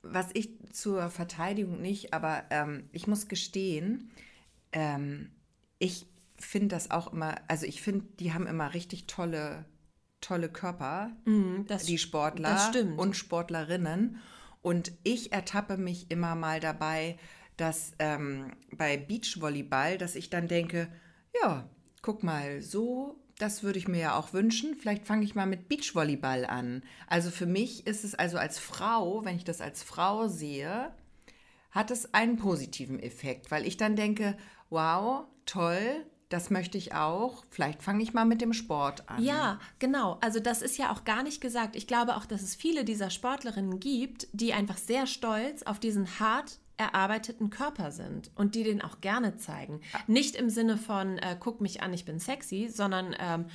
[0.02, 4.10] Was ich zur Verteidigung nicht, aber ähm, ich muss gestehen,
[4.72, 5.30] ähm,
[5.78, 6.06] ich
[6.38, 9.64] finde das auch immer, also ich finde, die haben immer richtig tolle,
[10.20, 14.18] tolle Körper, mm, das, die Sportler und Sportlerinnen.
[14.62, 17.18] Und ich ertappe mich immer mal dabei,
[17.56, 20.88] dass ähm, bei Beachvolleyball, dass ich dann denke,
[21.40, 21.68] ja,
[22.02, 24.74] guck mal, so, das würde ich mir ja auch wünschen.
[24.74, 26.82] Vielleicht fange ich mal mit Beachvolleyball an.
[27.06, 30.92] Also für mich ist es also als Frau, wenn ich das als Frau sehe,
[31.70, 34.36] hat es einen positiven Effekt, weil ich dann denke,
[34.70, 37.44] wow, toll, das möchte ich auch.
[37.50, 39.22] Vielleicht fange ich mal mit dem Sport an.
[39.22, 40.18] Ja, genau.
[40.20, 41.76] Also das ist ja auch gar nicht gesagt.
[41.76, 46.18] Ich glaube auch, dass es viele dieser Sportlerinnen gibt, die einfach sehr stolz auf diesen
[46.18, 49.80] hart erarbeiteten Körper sind und die den auch gerne zeigen.
[50.06, 53.46] Nicht im Sinne von, äh, guck mich an, ich bin sexy, sondern ähm,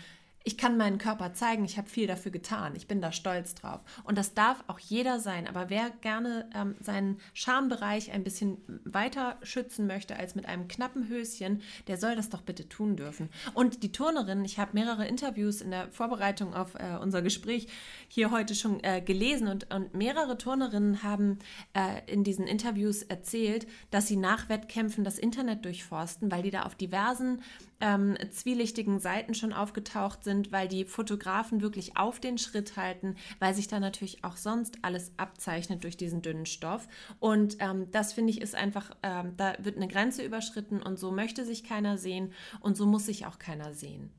[0.44, 3.82] ich kann meinen Körper zeigen, ich habe viel dafür getan, ich bin da stolz drauf.
[4.04, 5.48] Und das darf auch jeder sein.
[5.48, 11.08] Aber wer gerne ähm, seinen Schambereich ein bisschen weiter schützen möchte als mit einem knappen
[11.08, 13.30] Höschen, der soll das doch bitte tun dürfen.
[13.54, 17.68] Und die Turnerin, ich habe mehrere Interviews in der Vorbereitung auf äh, unser Gespräch
[18.08, 21.40] hier heute schon äh, gelesen und, und mehrere Turnerinnen haben
[21.74, 26.64] äh, in diesen Interviews erzählt, dass sie nach Wettkämpfen das Internet durchforsten, weil die da
[26.64, 27.42] auf diversen
[27.82, 33.54] ähm, zwielichtigen Seiten schon aufgetaucht sind, weil die Fotografen wirklich auf den Schritt halten, weil
[33.54, 36.88] sich da natürlich auch sonst alles abzeichnet durch diesen dünnen Stoff.
[37.20, 41.12] Und ähm, das finde ich ist einfach, ähm, da wird eine Grenze überschritten und so
[41.12, 44.12] möchte sich keiner sehen und so muss sich auch keiner sehen.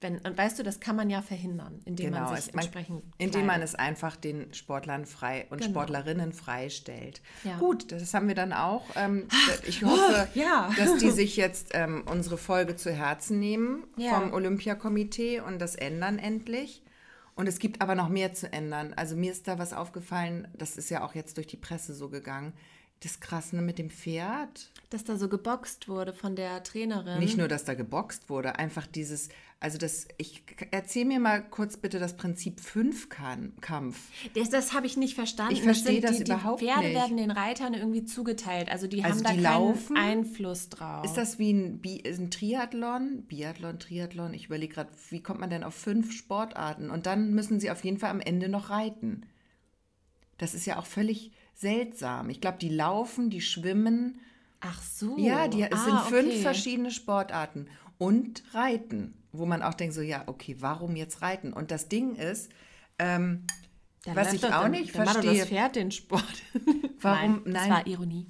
[0.00, 3.02] Wenn, und weißt du, das kann man ja verhindern, indem genau, man sich man, entsprechend.
[3.18, 5.70] Indem man es einfach den Sportlern frei und genau.
[5.70, 7.20] Sportlerinnen freistellt.
[7.42, 7.58] Ja.
[7.58, 8.84] Gut, das haben wir dann auch.
[8.94, 9.26] Ähm,
[9.66, 10.70] ich hoffe, oh, ja.
[10.76, 14.14] dass die sich jetzt ähm, unsere Folge zu Herzen nehmen ja.
[14.14, 16.82] vom Olympiakomitee und das ändern endlich.
[17.38, 18.94] Und es gibt aber noch mehr zu ändern.
[18.94, 22.08] Also mir ist da was aufgefallen, das ist ja auch jetzt durch die Presse so
[22.08, 22.52] gegangen.
[23.00, 24.72] Das Krasse mit dem Pferd.
[24.90, 27.20] Dass da so geboxt wurde von der Trainerin.
[27.20, 29.28] Nicht nur, dass da geboxt wurde, einfach dieses,
[29.60, 33.98] also das, ich erzähl mir mal kurz bitte das Prinzip Fünfkampf.
[34.34, 35.52] Das, das habe ich nicht verstanden.
[35.52, 36.70] Ich verstehe das, das die, überhaupt nicht.
[36.70, 36.96] Die Pferde nicht.
[36.96, 38.70] werden den Reitern irgendwie zugeteilt.
[38.70, 39.96] Also die also haben da die keinen laufen?
[39.96, 41.04] Einfluss drauf.
[41.04, 43.24] Ist das wie ein, Bi ein Triathlon?
[43.26, 44.32] Biathlon, Triathlon?
[44.32, 46.88] Ich überlege gerade, wie kommt man denn auf fünf Sportarten?
[46.88, 49.26] Und dann müssen sie auf jeden Fall am Ende noch reiten.
[50.36, 52.30] Das ist ja auch völlig seltsam.
[52.30, 54.20] Ich glaube, die laufen, die schwimmen.
[54.60, 55.18] Ach so.
[55.18, 56.42] Ja, die, es ah, sind fünf okay.
[56.42, 57.66] verschiedene Sportarten.
[57.98, 61.52] Und Reiten wo man auch denkt, so ja, okay, warum jetzt reiten?
[61.52, 62.50] Und das Ding ist,
[63.00, 63.46] Ähm,
[64.14, 66.24] was ich auch dann- nicht dann verstehe, das Pferd den Sport.
[67.00, 67.52] Warum- Nein, nein.
[67.54, 68.26] Das war Ironie.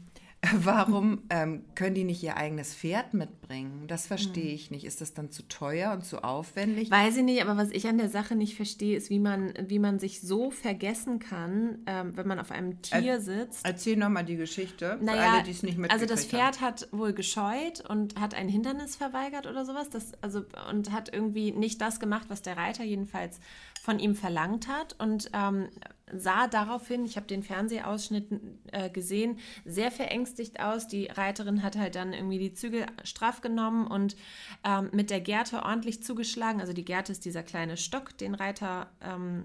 [0.65, 3.85] warum ähm, können die nicht ihr eigenes Pferd mitbringen?
[3.87, 4.09] Das Hm.
[4.09, 4.85] verstehe ich nicht.
[4.85, 6.91] Ist das dann zu teuer und zu aufwendig?
[6.91, 9.79] Weiß ich nicht, aber was ich an der Sache nicht verstehe, ist, wie man, wie
[9.79, 13.65] man sich so vergessen kann, ähm, wenn man auf einem Tier sitzt.
[13.65, 16.89] Erzähl nochmal die Geschichte für Naja, alle, die es nicht also mitgekriegt das Pferd hat
[16.93, 19.91] wohl gescheut und hat ein Hindernis verweigert oder sowas.
[19.91, 23.41] Das, also, und hat irgendwie nicht das gemacht, was der Reiter jedenfalls
[23.88, 24.96] von ihm verlangt hat.
[24.98, 25.70] Und ähm,
[26.12, 28.27] sah daraufhin, ich habe den Fernsehausschnitt
[28.70, 30.88] äh, gesehen, sehr verängstigt aus.
[30.88, 34.14] Die Reiterin hat halt dann irgendwie die Zügel straff genommen und
[34.62, 36.61] ähm, mit der Gerte ordentlich zugeschlagen.
[36.61, 39.44] Also die Gerte ist dieser kleine Stock, den Reiter ähm,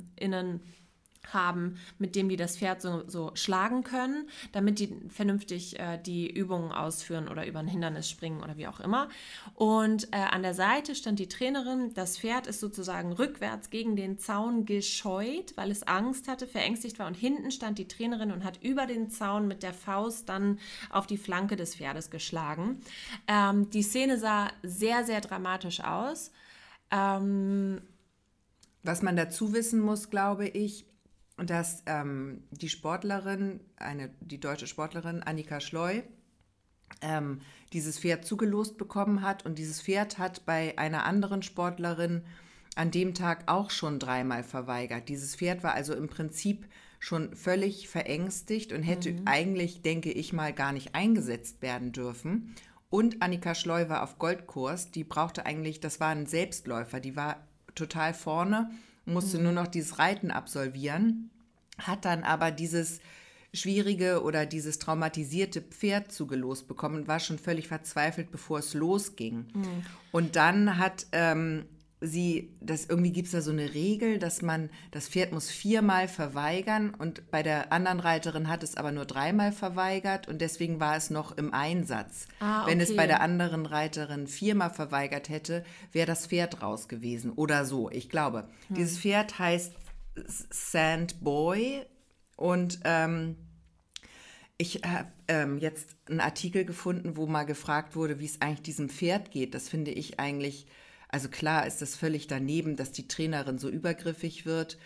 [1.32, 6.30] haben, mit dem die das Pferd so, so schlagen können, damit die vernünftig äh, die
[6.30, 9.10] Übungen ausführen oder über ein Hindernis springen oder wie auch immer.
[9.56, 11.94] Und äh, an der Seite stand die Trainerin.
[11.94, 17.08] Das Pferd ist sozusagen rückwärts gegen den Zaun gescheut, weil es Angst hatte, verängstigt war.
[17.08, 20.60] Und hinten stand die Trainerin und hat über den Zaun mit der Faust dann
[20.90, 22.82] auf die Flanke des Pferdes geschlagen.
[23.28, 26.32] Ähm, die Szene sah sehr, sehr dramatisch aus.
[26.92, 27.82] Ähm,
[28.84, 30.86] Was man dazu wissen muss, glaube ich,
[31.38, 36.02] dass ähm, die Sportlerin, eine, die deutsche Sportlerin Annika Schleu,
[37.02, 37.42] ähm,
[37.74, 42.24] dieses Pferd zugelost bekommen hat und dieses Pferd hat bei einer anderen Sportlerin
[42.76, 45.10] an dem Tag auch schon dreimal verweigert.
[45.10, 46.68] Dieses Pferd war also im Prinzip
[47.00, 52.56] schon völlig verängstigt und hätte eigentlich, denke ich mal, gar nicht eingesetzt werden dürfen.
[52.90, 57.46] Und Annika Schleu war auf Goldkurs, die brauchte eigentlich, das war ein Selbstläufer, die war
[57.76, 58.72] total vorne,
[59.06, 61.30] musste nur noch dieses Reiten absolvieren,
[61.78, 63.00] hat dann aber dieses
[63.54, 69.46] schwierige oder dieses traumatisierte Pferd zugelost bekommen und war schon völlig verzweifelt, bevor es losging.
[70.12, 71.66] Und dann hat ähm,
[72.04, 76.08] sie, das irgendwie gibt es da so eine Regel, dass man, das Pferd muss viermal
[76.08, 80.98] verweigern und bei der anderen Reiterin hat es aber nur dreimal verweigert und deswegen war
[80.98, 82.28] es noch im Einsatz.
[82.40, 82.98] Ah, Wenn es okay.
[82.98, 88.10] bei der anderen Reiterin viermal verweigert hätte, wäre das Pferd raus gewesen oder so, ich
[88.10, 88.48] glaube.
[88.70, 89.74] Dieses Pferd heißt
[90.50, 91.86] Sandboy
[92.36, 93.38] und ähm,
[94.58, 98.90] ich habe ähm, jetzt einen Artikel gefunden, wo mal gefragt wurde, wie es eigentlich diesem
[98.90, 99.56] Pferd geht.
[99.56, 100.68] Das finde ich eigentlich,
[101.14, 104.80] also klar ist das völlig daneben, dass die Trainerin so übergriffig wird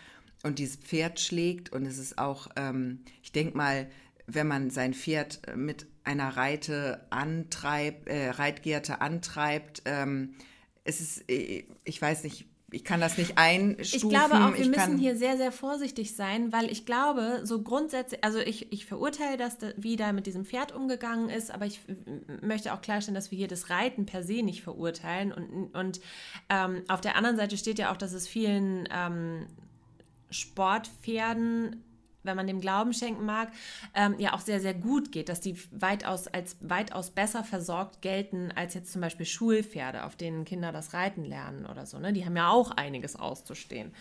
[0.43, 1.71] und dieses Pferd schlägt.
[1.71, 3.89] Und es ist auch, ähm, ich denke mal,
[4.25, 10.33] wenn man sein Pferd mit einer Reite antreibt, äh, Reitgerte antreibt, ähm,
[10.83, 13.95] es ist, äh, ich weiß nicht, ich kann das nicht einstufen.
[13.95, 17.61] Ich glaube auch, wir Ich müssen hier sehr, sehr vorsichtig sein, weil ich glaube, so
[17.61, 21.65] grundsätzlich, also ich, ich verurteile das, da- wie da mit diesem Pferd umgegangen ist, aber
[21.65, 21.79] ich
[22.41, 25.31] möchte auch klarstellen, dass wir hier das Reiten per se nicht verurteilen.
[25.31, 26.01] Und, und
[26.49, 29.47] ähm, auf der anderen Seite steht ja auch, dass es vielen ähm,
[30.29, 31.83] Sportpferden
[32.23, 33.49] wenn man dem Glauben schenken mag,
[33.93, 38.51] ähm, ja auch sehr, sehr gut geht, dass die weitaus als weitaus besser versorgt gelten
[38.55, 41.99] als jetzt zum Beispiel Schulpferde, auf denen Kinder das Reiten lernen oder so.
[41.99, 42.13] Ne?
[42.13, 43.93] Die haben ja auch einiges auszustehen.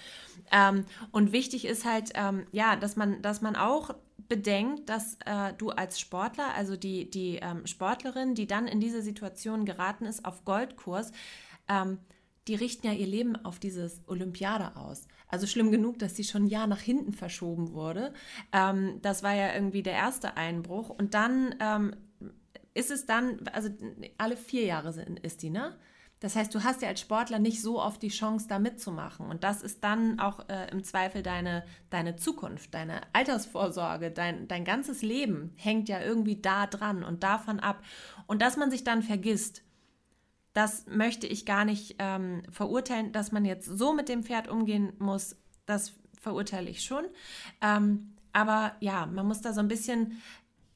[0.53, 3.95] Ähm, und wichtig ist halt, ähm, ja, dass man, dass man auch
[4.29, 9.03] bedenkt, dass äh, du als Sportler, also die, die ähm, Sportlerin, die dann in diese
[9.03, 11.13] Situation geraten ist, auf Goldkurs,
[11.69, 11.99] ähm,
[12.49, 15.07] die richten ja ihr Leben auf dieses Olympiade aus.
[15.29, 18.13] Also schlimm genug, dass sie schon ein Jahr nach hinten verschoben wurde.
[18.53, 20.91] Ähm, das war ja irgendwie der erste Einbruch.
[20.91, 21.97] Und dann ähm,
[22.75, 23.71] ist es dann, also
[24.19, 25.77] alle vier Jahre sind, ist die, ne?
[26.21, 29.27] Das heißt, du hast ja als Sportler nicht so oft die Chance, da mitzumachen.
[29.27, 34.65] Und das ist dann auch äh, im Zweifel deine, deine Zukunft, deine Altersvorsorge, dein, dein
[34.65, 37.85] ganzes Leben hängt ja irgendwie da dran und davon ab.
[38.27, 39.63] Und dass man sich dann vergisst,
[40.57, 44.95] das möchte ich gar nicht ähm, verurteilen, dass man jetzt so mit dem Pferd umgehen
[44.99, 45.37] muss.
[45.67, 47.05] Das verurteile ich schon.
[47.61, 50.23] Ähm, aber ja, man muss da so ein bisschen.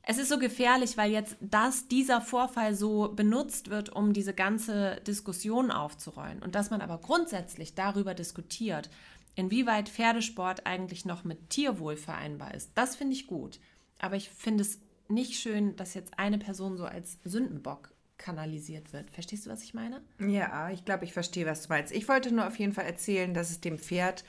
[0.03, 4.97] Es ist so gefährlich, weil jetzt das, dieser Vorfall so benutzt wird, um diese ganze
[5.07, 6.43] Diskussion aufzurollen.
[6.43, 8.91] Und dass man aber grundsätzlich darüber diskutiert,
[9.35, 12.71] inwieweit Pferdesport eigentlich noch mit Tierwohl vereinbar ist.
[12.75, 13.61] Das finde ich gut.
[13.99, 19.11] Aber ich finde es nicht schön, dass jetzt eine Person so als Sündenbock kanalisiert wird.
[19.11, 20.03] Verstehst du, was ich meine?
[20.21, 21.93] Ja, ich glaube, ich verstehe, was du meinst.
[21.93, 24.25] Ich wollte nur auf jeden Fall erzählen, dass es dem Pferd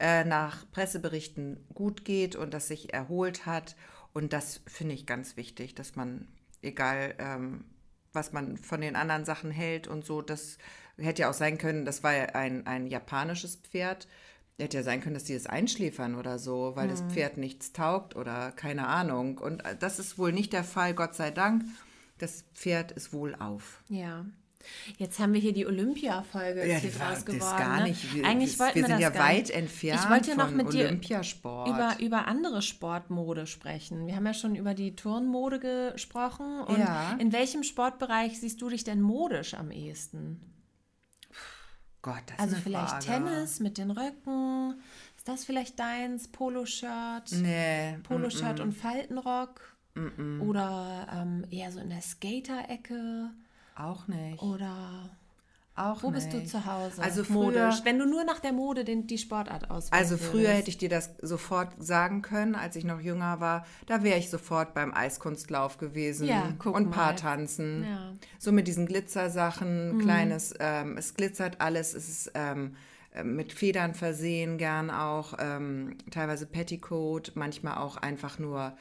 [0.00, 3.76] äh, nach Presseberichten gut geht und das sich erholt hat.
[4.12, 6.26] Und das finde ich ganz wichtig, dass man,
[6.62, 7.64] egal ähm,
[8.12, 10.58] was man von den anderen Sachen hält und so, das
[10.96, 14.08] hätte ja auch sein können, das war ja ein, ein japanisches Pferd.
[14.56, 18.14] Hätte ja sein können, dass die das einschläfern oder so, weil das Pferd nichts taugt
[18.14, 19.38] oder keine Ahnung.
[19.38, 21.64] Und äh, das ist wohl nicht der Fall, Gott sei Dank.
[22.18, 23.82] Das Pferd ist wohl auf.
[23.88, 24.24] Ja.
[24.96, 27.40] Jetzt haben wir hier die Olympia-Folge Ja, hier das geworden.
[27.58, 27.88] gar ne?
[27.88, 28.14] nicht.
[28.14, 30.46] Wir- Eigentlich wir wollten wir sind das ja gar weit entfernt Ich wollte ja noch
[30.48, 31.68] von mit dir Olympiasport.
[31.68, 34.06] über, über andere Sportmode sprechen.
[34.06, 36.60] Wir haben ja schon über die Turnmode gesprochen.
[36.62, 37.12] Und Ja.
[37.18, 40.40] in welchem Sportbereich siehst du dich denn modisch am ehesten?
[42.00, 43.04] Gott, das Also ist eine vielleicht Frage.
[43.04, 44.80] Tennis mit den Röcken.
[45.16, 46.28] Ist das vielleicht deins?
[46.28, 47.32] Poloshirt?
[47.32, 47.98] Nee.
[48.02, 49.73] Poloshirt und Faltenrock?
[50.40, 53.30] Oder ähm, eher so in der Skater-Ecke?
[53.76, 54.42] Auch nicht.
[54.42, 55.10] Oder
[55.76, 56.30] Auch wo nicht.
[56.30, 57.02] bist du zu Hause?
[57.02, 57.34] Also früher,
[57.66, 57.80] modisch.
[57.84, 59.92] Wenn du nur nach der Mode den, die Sportart auswählst.
[59.92, 63.66] Also früher hätte ich dir das sofort sagen können, als ich noch jünger war.
[63.86, 66.90] Da wäre ich sofort beim Eiskunstlauf gewesen Ja, guck und.
[66.90, 67.84] Paartanzen.
[67.84, 68.12] Ja.
[68.38, 69.98] So mit diesen Glitzersachen, Mhm.
[70.00, 72.76] kleines, ähm, es glitzert alles, es ist ähm,
[73.12, 78.76] äh, mit Federn versehen, gern auch, ähm, teilweise Petticoat, manchmal auch einfach nur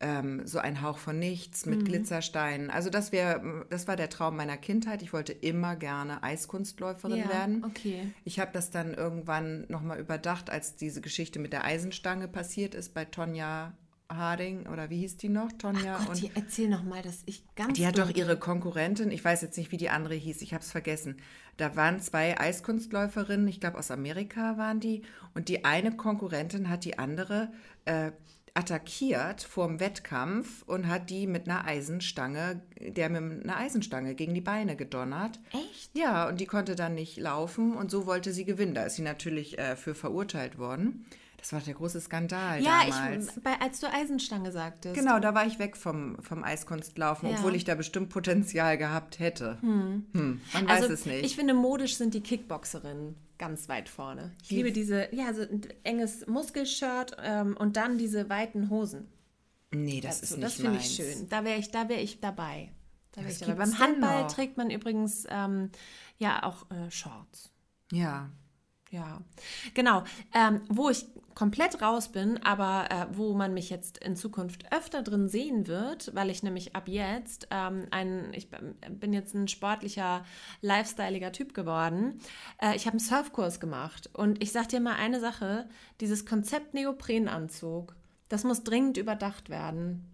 [0.00, 1.76] ähm, so ein Hauch von nichts Mhm.
[1.76, 2.70] mit Glitzersteinen.
[2.70, 5.02] Also das wäre, das war der Traum meiner Kindheit.
[5.02, 7.64] Ich wollte immer gerne Eiskunstläuferin ja, werden.
[7.64, 8.12] Okay.
[8.24, 12.94] Ich habe das dann irgendwann nochmal überdacht, als diese Geschichte mit der Eisenstange passiert ist
[12.94, 13.74] bei Tonja
[14.10, 15.52] Harding oder wie hieß die noch?
[15.52, 19.12] Tonja Gott, und die, erzähl noch mal, dass ich ganz die hat doch ihre Konkurrentin,
[19.12, 21.18] ich weiß jetzt nicht, wie die andere hieß, ich habe es vergessen.
[21.58, 25.02] Da waren zwei Eiskunstläuferinnen, ich glaube aus Amerika waren die,
[25.34, 27.52] und die eine Konkurrentin hat die andere
[27.84, 28.10] äh,
[28.54, 34.40] attackiert vorm Wettkampf und hat die mit einer Eisenstange, der mit einer Eisenstange gegen die
[34.40, 35.38] Beine gedonnert.
[35.52, 35.96] Echt?
[35.96, 38.74] Ja, und die konnte dann nicht laufen und so wollte sie gewinnen.
[38.74, 41.06] Da ist sie natürlich äh, für verurteilt worden.
[41.38, 43.40] Das war der große Skandal Ja, damals.
[43.40, 44.94] bei, als du Eisenstange sagtest.
[44.94, 47.36] Genau, da war ich weg vom, vom Eiskunstlaufen, Ja.
[47.38, 49.56] obwohl ich da bestimmt Potenzial gehabt hätte.
[49.62, 50.04] Hm.
[50.12, 51.24] Man weiß Also es nicht.
[51.24, 54.36] ich finde, modisch sind die Kickboxerinnen ganz weit vorne.
[54.42, 59.08] Ich liebe diese, ja, so ein enges Muskelshirt ähm, und dann diese weiten Hosen.
[59.72, 60.34] nee, das dazu.
[60.34, 61.28] ist nicht das finde ich schön.
[61.30, 62.70] Da wäre ich, da wäre ich dabei.
[63.12, 63.54] Da wär ich dabei.
[63.54, 64.32] Beim Handball noch?
[64.32, 65.70] trägt man übrigens ähm,
[66.18, 67.50] ja auch äh, Shorts.
[67.90, 68.30] Ja.
[68.90, 69.20] Ja,
[69.72, 70.04] genau.
[70.34, 71.06] Ähm, wo ich
[71.40, 76.14] komplett raus bin, aber äh, wo man mich jetzt in Zukunft öfter drin sehen wird,
[76.14, 80.22] weil ich nämlich ab jetzt ähm, ein, ich bin jetzt ein sportlicher,
[80.60, 82.20] lifestyleiger Typ geworden.
[82.60, 85.66] Äh, ich habe einen Surfkurs gemacht und ich sag dir mal eine Sache:
[86.02, 87.96] Dieses Konzept Neoprenanzug,
[88.28, 90.04] das muss dringend überdacht werden.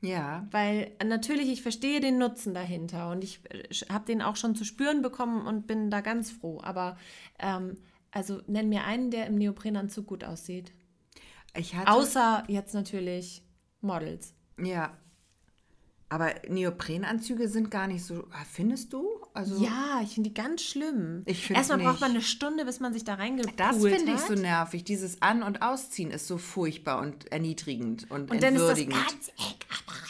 [0.00, 0.48] Ja.
[0.50, 3.40] Weil äh, natürlich, ich verstehe den Nutzen dahinter und ich
[3.88, 6.60] habe den auch schon zu spüren bekommen und bin da ganz froh.
[6.60, 6.96] Aber
[7.38, 7.76] ähm,
[8.12, 10.72] also nenn mir einen, der im Neoprenanzug gut aussieht.
[11.56, 13.42] Ich hatte, Außer jetzt natürlich
[13.80, 14.32] Models.
[14.58, 14.96] ja.
[16.08, 18.26] Aber Neoprenanzüge sind gar nicht so.
[18.32, 19.08] Ah, Findest du?
[19.32, 21.22] Also, Ja, ich finde die ganz schlimm.
[21.24, 22.00] Ich Erstmal braucht nicht.
[22.02, 24.84] man eine Stunde, bis man sich da reingepult Das finde ich so nervig.
[24.84, 28.94] Dieses An- und Ausziehen ist so furchtbar und erniedrigend und, Und dann ist das entwürdigend.
[28.94, 30.01] ganz eng Hals.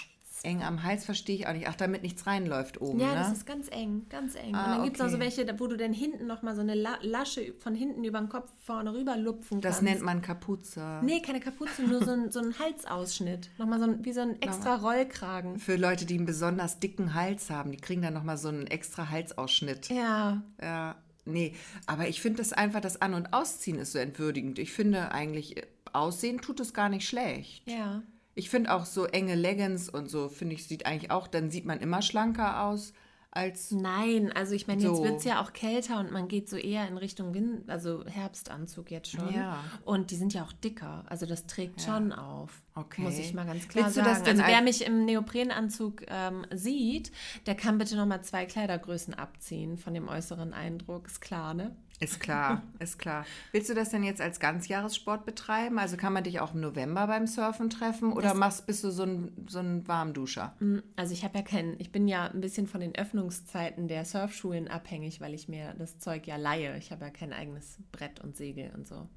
[0.44, 1.68] Eng am Hals verstehe ich auch nicht.
[1.68, 3.14] Ach, damit nichts reinläuft oben, Ja, ne?
[3.14, 4.54] das ist ganz eng, ganz eng.
[4.54, 5.24] Ah, und dann gibt es noch so okay.
[5.24, 8.50] welche, wo du dann hinten nochmal so eine La Lasche von hinten über den Kopf
[8.64, 9.82] vorne rüber lupfen das kannst.
[9.82, 11.00] nennt man Kapuze.
[11.02, 13.50] Nee, keine Kapuze, nur so ein, so ein Halsausschnitt.
[13.58, 15.58] Nochmal so ein, wie so ein extra Rollkragen.
[15.58, 19.10] Für Leute, die einen besonders dicken Hals haben, die kriegen dann nochmal so einen extra
[19.10, 19.88] Halsausschnitt.
[19.90, 21.54] Ja, Ja, nee,
[21.86, 24.58] aber ich finde das einfach, das An- und Ausziehen ist so entwürdigend.
[24.58, 27.62] Ich finde eigentlich, äh, Aussehen tut es gar nicht schlecht.
[27.68, 28.02] ja.
[28.34, 31.64] Ich finde auch so enge Leggings und so, finde ich, sieht eigentlich auch, dann sieht
[31.64, 32.92] man immer schlanker aus
[33.32, 33.70] als.
[33.70, 35.04] Nein, also ich meine, jetzt So.
[35.04, 38.90] wird es ja auch kälter und man geht so eher in Richtung Wind, also Herbstanzug
[38.90, 39.34] jetzt schon.
[39.34, 39.64] Ja.
[39.84, 41.04] Und die sind ja auch dicker.
[41.08, 42.62] Also das trägt schon auf.
[42.74, 43.02] Okay.
[43.02, 44.14] Muss ich mal ganz klar Willst du sagen.
[44.14, 47.10] das denn also wer mich im Neoprenanzug ähm, sieht,
[47.46, 51.06] der kann bitte nochmal zwei Kleidergrößen abziehen von dem äußeren Eindruck.
[51.06, 51.74] Ist klar, ne?
[52.02, 53.24] Ist klar, ist klar.
[53.52, 55.78] Willst du das denn jetzt als Ganzjahressport betreiben?
[55.78, 59.04] Also kann man dich auch im November beim Surfen treffen oder machst, bist du so
[59.04, 60.56] ein, so ein Warmduscher?
[60.96, 64.66] Also ich habe ja keinen, ich bin ja ein bisschen von den Öffnungszeiten der Surfschulen
[64.66, 66.76] abhängig, weil ich mir das Zeug ja leihe.
[66.76, 69.08] Ich habe ja kein eigenes Brett und Segel und so.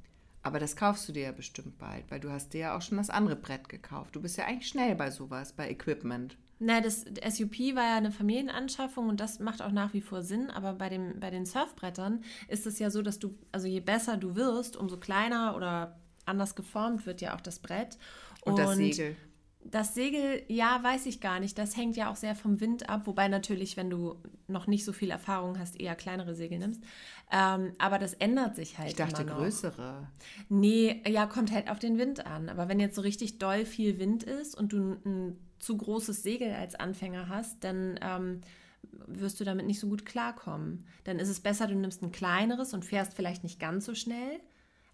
[0.44, 3.00] Aber das kaufst du dir ja bestimmt bald, weil du hast dir ja auch schon
[3.00, 4.16] das andere Brett gekauft.
[4.16, 6.38] Du bist ja eigentlich schnell bei sowas, bei Equipment.
[6.60, 10.50] Na, das SUP war ja eine Familienanschaffung und das macht auch nach wie vor Sinn,
[10.50, 14.16] aber bei, dem, bei den Surfbrettern ist es ja so, dass du, also je besser
[14.16, 17.98] du wirst, umso kleiner oder anders geformt wird ja auch das Brett.
[18.42, 19.16] Und, das Segel.
[19.68, 21.58] Das Segel, ja, weiß ich gar nicht.
[21.58, 24.94] Das hängt ja auch sehr vom Wind ab, wobei natürlich, wenn du noch nicht so
[24.94, 26.84] viel Erfahrung hast, eher kleinere Segel nimmst.
[27.32, 29.40] Ähm, aber das ändert sich halt Ich dachte immer noch.
[29.40, 30.08] größere.
[30.50, 32.48] Nee, ja, kommt halt auf den Wind an.
[32.48, 36.54] Aber wenn jetzt so richtig doll viel Wind ist und du ein zu großes Segel
[36.54, 38.42] als Anfänger hast, dann ähm,
[39.08, 40.86] wirst du damit nicht so gut klarkommen.
[41.04, 44.40] Dann ist es besser, du nimmst ein kleineres und fährst vielleicht nicht ganz so schnell,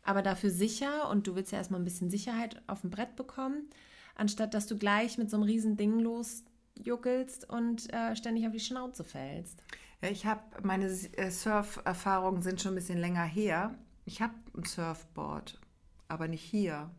[0.04, 3.70] aber dafür sicher und du willst ja erstmal ein bisschen Sicherheit auf dem Brett bekommen,
[4.16, 8.60] anstatt dass du gleich mit so einem riesen Ding losjuckelst und äh, ständig auf die
[8.60, 9.64] Schnauze fällst.
[10.02, 13.76] Ja, ich habe meine äh, Surf-Erfahrungen sind schon ein bisschen länger her.
[14.06, 15.60] Ich habe ein Surfboard,
[16.08, 16.90] aber nicht hier.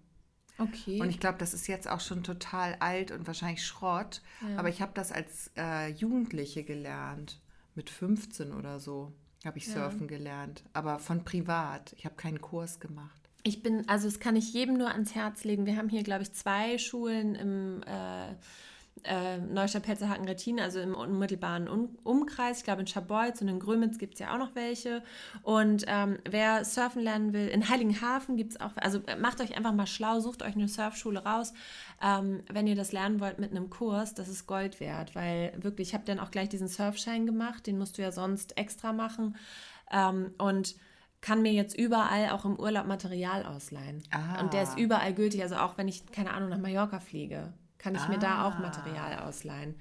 [0.63, 1.01] Okay.
[1.01, 4.23] Und ich glaube, das ist jetzt auch schon total alt und wahrscheinlich Schrott.
[4.49, 4.59] Ja.
[4.59, 7.41] Aber ich habe das als äh, Jugendliche gelernt.
[7.75, 9.13] Mit 15 oder so
[9.45, 9.75] habe ich Ja.
[9.75, 10.63] surfen gelernt.
[10.75, 11.95] Aber von privat.
[11.97, 13.19] Ich habe keinen Kurs gemacht.
[13.45, 15.67] Ich bin, also das kann ich jedem nur ans Herz legen.
[15.67, 18.35] Wir haben hier, glaube ich, zwei Schulen im äh,
[19.05, 22.59] äh, Neustadt-Pelzerhaken-Rettin, also im unmittelbaren Un Umkreis.
[22.59, 25.03] Ich glaube, in Scharbeutz und in Grömitz gibt es ja auch noch welche.
[25.43, 29.57] Und ähm, wer surfen lernen will, in Heiligenhafen gibt es auch, also äh, macht euch
[29.57, 31.53] einfach mal schlau, sucht euch eine Surfschule raus.
[32.03, 35.89] Ähm, wenn ihr das lernen wollt mit einem Kurs, das ist Gold wert, weil wirklich,
[35.89, 39.37] ich habe dann auch gleich diesen Surfschein gemacht, den musst du ja sonst extra machen.
[39.91, 40.77] Ähm, und
[41.21, 44.03] kann mir jetzt überall auch im Urlaub Material ausleihen.
[44.11, 44.41] Ah.
[44.41, 45.41] Und der ist überall gültig.
[45.43, 47.53] Also auch wenn ich, keine Ahnung, nach Mallorca fliege,
[47.83, 48.61] kann ich mir da auch Ah.
[48.61, 49.75] Material ausleihen.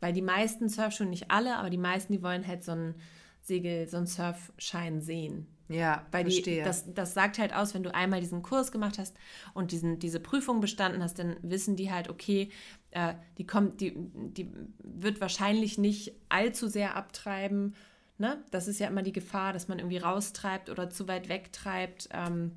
[0.00, 2.94] Weil die meisten Surfschulen, nicht alle, aber die meisten, die wollen halt so einen
[3.42, 5.46] Segel, so einen Surfschein sehen.
[5.68, 6.64] Ja, Weil die, verstehe.
[6.64, 9.16] das, das sagt halt aus, wenn du einmal diesen Kurs gemacht hast
[9.54, 12.50] und diesen, diese Prüfung bestanden hast, dann wissen die halt, okay,
[12.90, 14.50] äh, die kommt, die, die
[14.82, 17.76] wird wahrscheinlich nicht allzu sehr abtreiben.
[18.18, 18.42] Ne?
[18.50, 22.08] Das ist ja immer die Gefahr, dass man irgendwie raustreibt oder zu weit wegtreibt.
[22.12, 22.52] Ähm,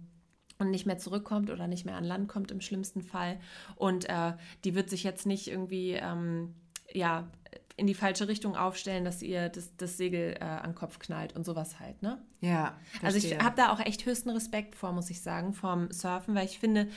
[0.59, 3.39] und nicht mehr zurückkommt oder nicht mehr an Land kommt im schlimmsten Fall.
[3.75, 4.33] Und äh,
[4.63, 6.53] die wird sich jetzt nicht irgendwie ähm,
[6.91, 7.27] ja,
[7.75, 11.35] in die falsche Richtung aufstellen, dass ihr das, das Segel äh, an den Kopf knallt
[11.35, 12.01] und sowas halt.
[12.01, 12.21] Ne?
[12.41, 13.43] ja, Also ich verstehe.
[13.45, 16.87] habe da auch echt höchsten Respekt vor, muss ich sagen, vom Surfen, weil ich finde,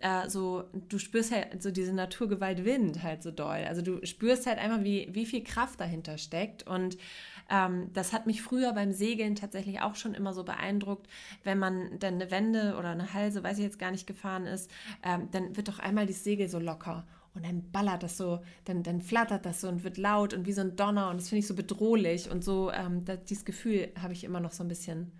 [0.00, 3.64] äh, so, du spürst halt so diese Naturgewalt Wind halt so doll.
[3.66, 6.66] Also du spürst halt einfach, wie, wie viel Kraft dahinter steckt.
[6.66, 6.98] Und
[7.50, 11.08] ähm, das hat mich früher beim Segeln tatsächlich auch schon immer so beeindruckt,
[11.44, 14.70] wenn man dann eine Wende oder eine Halse, weiß ich jetzt gar nicht, gefahren ist,
[15.02, 17.06] ähm, dann wird doch einmal das Segel so locker.
[17.34, 20.52] Und dann ballert das so, dann, dann flattert das so und wird laut und wie
[20.52, 21.10] so ein Donner.
[21.10, 22.30] Und das finde ich so bedrohlich.
[22.30, 25.12] Und so, ähm, das, dieses Gefühl habe ich immer noch so ein bisschen.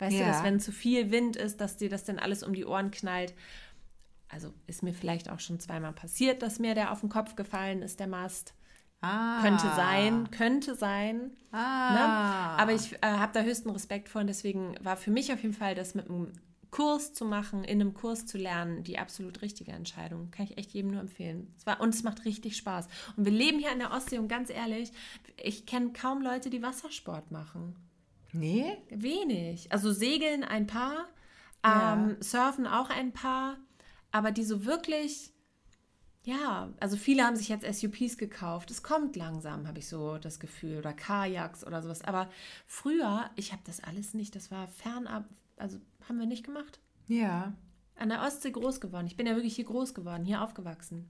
[0.00, 0.28] Weißt du, Ja.
[0.28, 3.34] dass wenn zu viel Wind ist, dass dir das dann alles um die Ohren knallt.
[4.28, 7.82] Also ist mir vielleicht auch schon zweimal passiert, dass mir der auf den Kopf gefallen
[7.82, 8.54] ist, der Mast.
[9.00, 9.40] Ah.
[9.42, 11.30] Könnte sein, könnte sein.
[11.52, 11.92] Ah.
[12.54, 12.62] Ne?
[12.62, 15.54] Aber ich äh, habe da höchsten Respekt vor und deswegen war für mich auf jeden
[15.54, 16.32] Fall das mit einem
[16.70, 20.30] Kurs zu machen, in einem Kurs zu lernen, die absolut richtige Entscheidung.
[20.30, 21.52] Kann ich echt jedem nur empfehlen.
[21.58, 22.86] Es war, und es macht richtig Spaß.
[23.16, 24.92] Und wir leben hier an der Ostsee und ganz ehrlich,
[25.42, 27.74] ich kenne kaum Leute, die Wassersport machen.
[28.32, 28.76] Nee?
[28.90, 29.72] Wenig.
[29.72, 31.08] Also segeln ein paar,
[31.64, 31.94] Ja.
[31.94, 33.56] ähm, surfen auch ein paar,
[34.12, 35.32] aber die so wirklich,
[36.24, 38.70] ja, also viele haben sich jetzt SUPs gekauft.
[38.70, 42.02] Es kommt langsam, habe ich so das Gefühl, oder Kajaks oder sowas.
[42.02, 42.28] Aber
[42.66, 45.24] früher, ich habe das alles nicht, das war fernab,
[45.56, 46.78] also haben wir nicht gemacht.
[47.06, 47.54] Ja.
[47.96, 49.06] An der Ostsee groß geworden.
[49.06, 51.08] Ich bin ja wirklich hier groß geworden, hier aufgewachsen.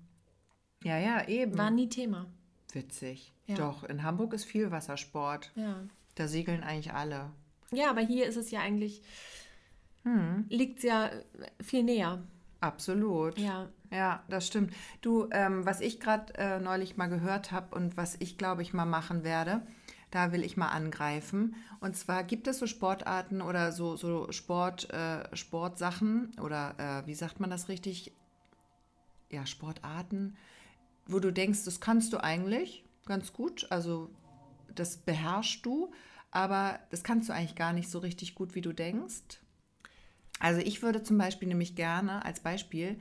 [0.82, 1.58] Ja, ja, eben.
[1.58, 2.26] War nie Thema.
[2.72, 3.32] Witzig.
[3.46, 3.56] Ja.
[3.56, 5.52] Doch, in Hamburg ist viel Wassersport.
[5.56, 5.82] Ja.
[6.14, 7.30] Da segeln eigentlich alle.
[7.72, 9.02] Ja, aber hier ist es ja eigentlich,
[10.48, 11.10] liegt es ja
[11.60, 12.22] viel näher.
[12.60, 13.38] Absolut.
[13.38, 13.68] Ja.
[13.90, 14.72] Ja, das stimmt.
[15.00, 18.72] Du, ähm, was ich gerade äh, neulich mal gehört habe und was ich glaube ich
[18.72, 19.62] mal machen werde,
[20.12, 21.56] da will ich mal angreifen.
[21.80, 27.14] Und zwar gibt es so Sportarten oder so, so Sport, äh, Sportsachen oder äh, wie
[27.14, 28.12] sagt man das richtig?
[29.28, 30.36] Ja, Sportarten,
[31.06, 34.10] wo du denkst, das kannst du eigentlich ganz gut, also
[34.74, 35.92] das beherrschst du,
[36.30, 39.40] aber das kannst du eigentlich gar nicht so richtig gut, wie du denkst.
[40.38, 43.00] Also ich würde zum Beispiel nämlich gerne als Beispiel,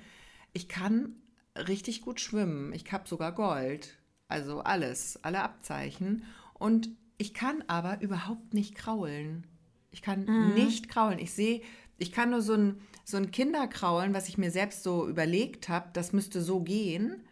[0.53, 1.15] ich kann
[1.55, 2.73] richtig gut schwimmen.
[2.73, 3.97] Ich habe sogar Gold.
[4.27, 6.23] Also alles, alle Abzeichen.
[6.53, 9.47] Und ich kann aber überhaupt nicht kraulen.
[9.91, 11.19] Ich kann nicht kraulen.
[11.19, 11.61] Ich sehe,
[11.97, 15.89] ich kann nur so ein, so ein Kinderkraulen, was ich mir selbst so überlegt habe,
[15.93, 17.23] das müsste so gehen.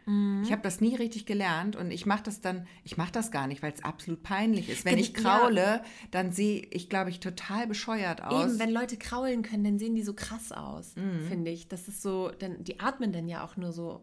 [0.43, 3.45] Ich habe das nie richtig gelernt und ich mache das dann, ich mache das gar
[3.47, 4.86] nicht, weil es absolut peinlich ist.
[4.86, 5.82] Wenn Gen- ich kraule,
[6.12, 8.51] dann sehe ich, glaube ich, total bescheuert aus.
[8.51, 11.28] Eben, wenn Leute kraulen können, dann sehen die so krass aus, Mhm.
[11.28, 11.68] finde ich.
[11.68, 13.99] Das ist so, denn die atmen dann ja auch nur so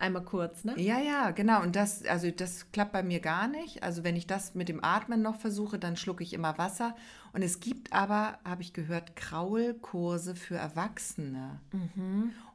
[0.00, 0.74] einmal kurz, ne?
[0.78, 1.62] Ja, ja, genau.
[1.62, 3.82] Und das, also das klappt bei mir gar nicht.
[3.82, 6.94] Also wenn ich das mit dem Atmen noch versuche, dann schlucke ich immer Wasser.
[7.32, 11.60] Und es gibt aber, habe ich gehört, Kraulkurse für Erwachsene.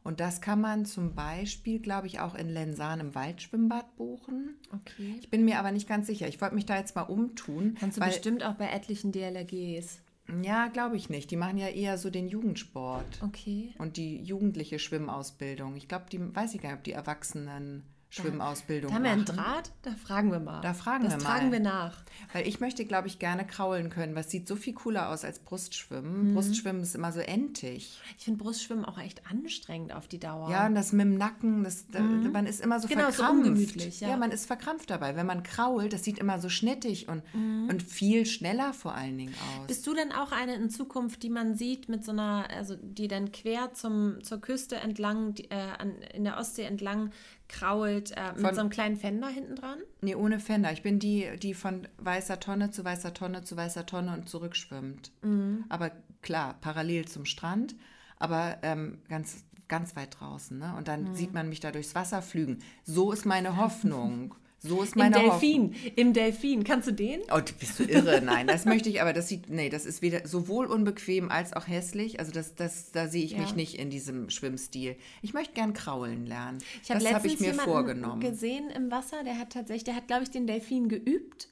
[0.03, 4.55] Und das kann man zum Beispiel, glaube ich, auch in Lensan im Waldschwimmbad buchen.
[4.73, 5.15] Okay.
[5.19, 6.27] Ich bin mir aber nicht ganz sicher.
[6.27, 7.75] Ich wollte mich da jetzt mal umtun.
[7.79, 10.01] Kannst du bestimmt auch bei etlichen DLRGs.
[10.41, 11.31] Ja, glaube ich nicht.
[11.31, 13.21] Die machen ja eher so den Jugendsport.
[13.21, 13.73] Okay.
[13.77, 15.75] Und die jugendliche Schwimmausbildung.
[15.75, 19.21] Ich glaube, die weiß ich gar nicht, ob die Erwachsenen Schwimmausbildung Da haben wir einen
[19.23, 19.35] machen.
[19.37, 20.61] Draht, da fragen wir mal.
[20.61, 21.51] Da fragen das wir fragen mal.
[21.53, 21.97] wir nach.
[22.31, 24.15] Weil ich möchte, glaube ich, gerne kraulen können.
[24.15, 26.29] Was sieht so viel cooler aus als Brustschwimmen.
[26.29, 26.33] Mhm.
[26.35, 27.99] Brustschwimmen ist immer so entig.
[28.17, 30.49] Ich finde Brustschwimmen auch echt anstrengend auf die Dauer.
[30.51, 33.47] Ja, und das mit dem Nacken, das, da, man ist immer so Genau, so verkrampft.
[33.47, 34.15] ungemütlich, ja.
[34.17, 35.15] man ist verkrampft dabei.
[35.15, 37.67] Wenn man krault, das sieht immer so schnittig und, Mhm.
[37.69, 39.67] und viel schneller vor allen Dingen aus.
[39.67, 43.07] Bist du denn auch eine in Zukunft, die man sieht mit so einer, also die
[43.07, 47.11] dann quer zum, zur Küste entlang, die, äh, an, in der Ostsee entlang
[47.47, 49.79] krault, äh, mit Von- so einem kleinen Fender hinten dran?
[50.01, 50.71] Nee, ohne Fender.
[50.71, 55.11] Ich bin die, die von weißer Tonne zu weißer Tonne zu weißer Tonne und zurückschwimmt.
[55.21, 55.65] Mhm.
[55.69, 55.91] Aber
[56.21, 57.75] klar, parallel zum Strand,
[58.17, 60.57] aber ähm, ganz, ganz weit draußen.
[60.57, 60.73] Ne?
[60.77, 61.15] Und dann Mhm.
[61.15, 62.59] sieht man mich da durchs Wasser flügen.
[62.83, 64.35] So ist meine Hoffnung.
[64.65, 65.71] So ist Im meine Hoffnung.
[65.73, 66.63] Delfin, im Delfin.
[66.63, 67.19] Kannst du den?
[67.35, 68.21] Oh, du bist du irre?
[68.23, 71.67] Nein, das möchte ich, aber das sieht, nee, das ist weder sowohl unbequem als auch
[71.67, 72.19] hässlich.
[72.19, 73.39] Also das, das, da sehe ich Ja.
[73.39, 74.95] mich nicht in diesem Schwimmstil.
[75.21, 76.59] Ich möchte gern kraulen lernen.
[76.81, 78.21] Ich habe das habe ich mir vorgenommen.
[78.21, 81.49] gesehen im Wasser, der hat tatsächlich, der hat, glaube ich, den Delfin geübt.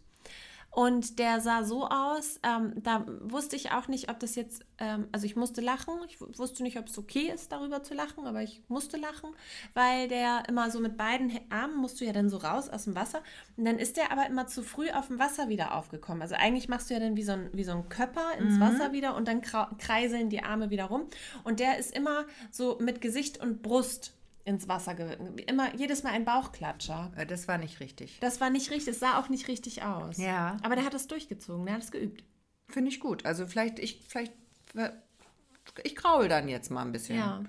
[0.73, 5.05] Und der sah so aus, ähm, da wusste ich auch nicht, ob das jetzt, ähm,
[5.11, 8.25] also ich musste lachen, ich wu- wusste nicht, ob es okay ist, darüber zu lachen,
[8.25, 9.31] aber ich musste lachen,
[9.73, 12.95] weil der immer so mit beiden Armen musst du ja dann so raus aus dem
[12.95, 13.21] Wasser.
[13.57, 16.21] Und dann ist der aber immer zu früh auf dem Wasser wieder aufgekommen.
[16.21, 18.93] Also eigentlich machst du ja dann wie so ein, wie so ein Köpper ins Wasser
[18.93, 21.03] wieder und dann kreiseln die Arme wieder rum.
[21.43, 24.13] Und der ist immer so mit Gesicht und Brust
[24.45, 24.95] ins Wasser.
[25.47, 27.11] Immer, jedes Mal ein Bauchklatscher.
[27.15, 28.17] Äh, Das war nicht richtig.
[28.21, 30.17] Das war nicht richtig, es sah auch nicht richtig aus.
[30.17, 30.57] Ja.
[30.63, 32.23] Aber der hat es durchgezogen, der hat es geübt.
[32.69, 33.25] Finde ich gut.
[33.25, 34.33] Also vielleicht, ich, vielleicht,
[35.83, 37.17] ich kraul dann jetzt mal ein bisschen.
[37.17, 37.43] Ja.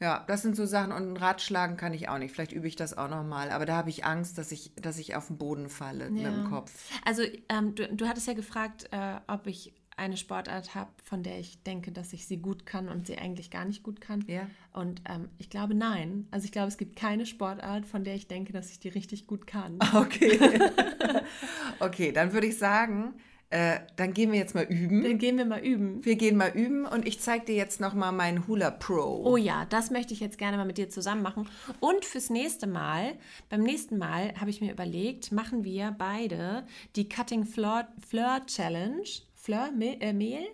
[0.00, 2.32] Ja, das sind so Sachen und Ratschlagen kann ich auch nicht.
[2.34, 3.52] Vielleicht übe ich das auch noch mal.
[3.52, 6.50] Aber da habe ich Angst, dass ich, dass ich auf den Boden falle mit dem
[6.50, 6.72] Kopf.
[7.04, 11.38] Also ähm, du, du hattest ja gefragt, äh, ob ich eine Sportart habe, von der
[11.38, 14.24] ich denke, dass ich sie gut kann und sie eigentlich gar nicht gut kann.
[14.26, 14.48] Ja.
[14.72, 16.26] Und ähm, ich glaube nein.
[16.30, 19.26] Also ich glaube, es gibt keine Sportart, von der ich denke, dass ich die richtig
[19.26, 19.78] gut kann.
[19.94, 20.38] Okay.
[21.80, 23.14] okay, dann würde ich sagen,
[23.52, 25.02] äh, dann gehen wir jetzt mal üben.
[25.02, 26.02] Dann gehen wir mal üben.
[26.02, 29.22] Wir gehen mal üben und ich zeige dir jetzt noch mal meinen Hula Pro.
[29.26, 31.46] Oh ja, das möchte ich jetzt gerne mal mit dir zusammen machen.
[31.78, 33.12] Und fürs nächste Mal,
[33.50, 36.64] beim nächsten Mal habe ich mir überlegt, machen wir beide
[36.96, 39.04] die Cutting Floor, Fleur Challenge.
[39.42, 39.96] Fleur, Mehl?
[39.98, 40.46] Äh, Mehl?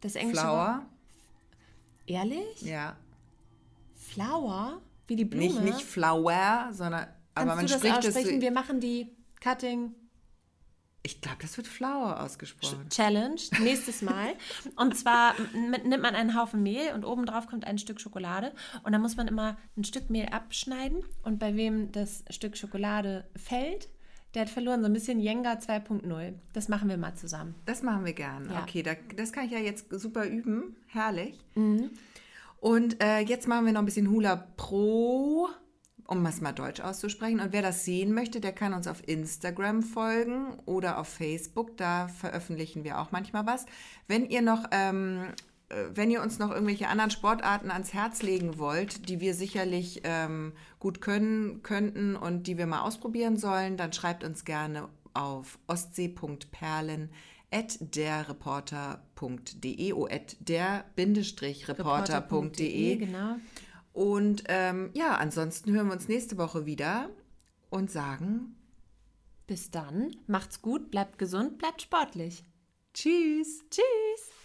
[0.00, 0.46] Das englische Wort.
[0.46, 0.86] Flower.
[2.06, 2.62] Ehrlich?
[2.62, 2.96] Ja.
[3.94, 4.80] Flower?
[5.06, 5.44] Wie die Blume?
[5.44, 8.36] Nicht, nicht Flower, sondern aber Kannst man du das spricht aussprechen?
[8.36, 9.94] so, Wir machen die Cutting
[11.02, 12.88] Ich glaube, das wird Flower ausgesprochen.
[12.88, 14.32] Challenge nächstes Mal.
[14.76, 18.54] Und zwar nimmt man einen Haufen Mehl und obendrauf kommt ein Stück Schokolade.
[18.84, 21.04] Und dann muss man immer ein Stück Mehl abschneiden.
[21.22, 23.90] Und bei wem das Stück Schokolade fällt,
[24.34, 24.80] der hat verloren.
[24.80, 26.34] So ein bisschen Jenga 2.0.
[26.52, 27.54] Das machen wir mal zusammen.
[27.66, 28.50] Das machen wir gern.
[28.50, 28.62] Ja.
[28.62, 30.76] Okay, da, das kann ich ja jetzt super üben.
[30.88, 31.38] Herrlich.
[31.54, 31.90] Mhm.
[32.60, 35.48] Und äh, jetzt machen wir noch ein bisschen Hula Pro,
[36.06, 37.40] um es mal deutsch auszusprechen.
[37.40, 41.76] Und wer das sehen möchte, der kann uns auf Instagram folgen oder auf Facebook.
[41.76, 43.66] Da veröffentlichen wir auch manchmal was.
[44.08, 45.32] Wenn ihr noch ähm, äh,
[45.94, 50.52] wenn ihr uns noch irgendwelche anderen Sportarten ans Herz legen wollt, die wir sicherlich ähm,
[50.78, 57.10] gut können könnten und die wir mal ausprobieren sollen, dann schreibt uns gerne auf ostsee.perlen
[57.50, 63.36] at derreporter.de oh, at der-reporter.de Genau.
[63.92, 67.10] und ähm, ja, ansonsten hören wir uns nächste Woche wieder
[67.70, 68.56] und sagen
[69.46, 70.16] Bis dann.
[70.26, 72.44] Macht's gut, bleibt gesund, bleibt sportlich.
[72.94, 73.62] Tschüss.
[73.70, 74.43] Tschüss.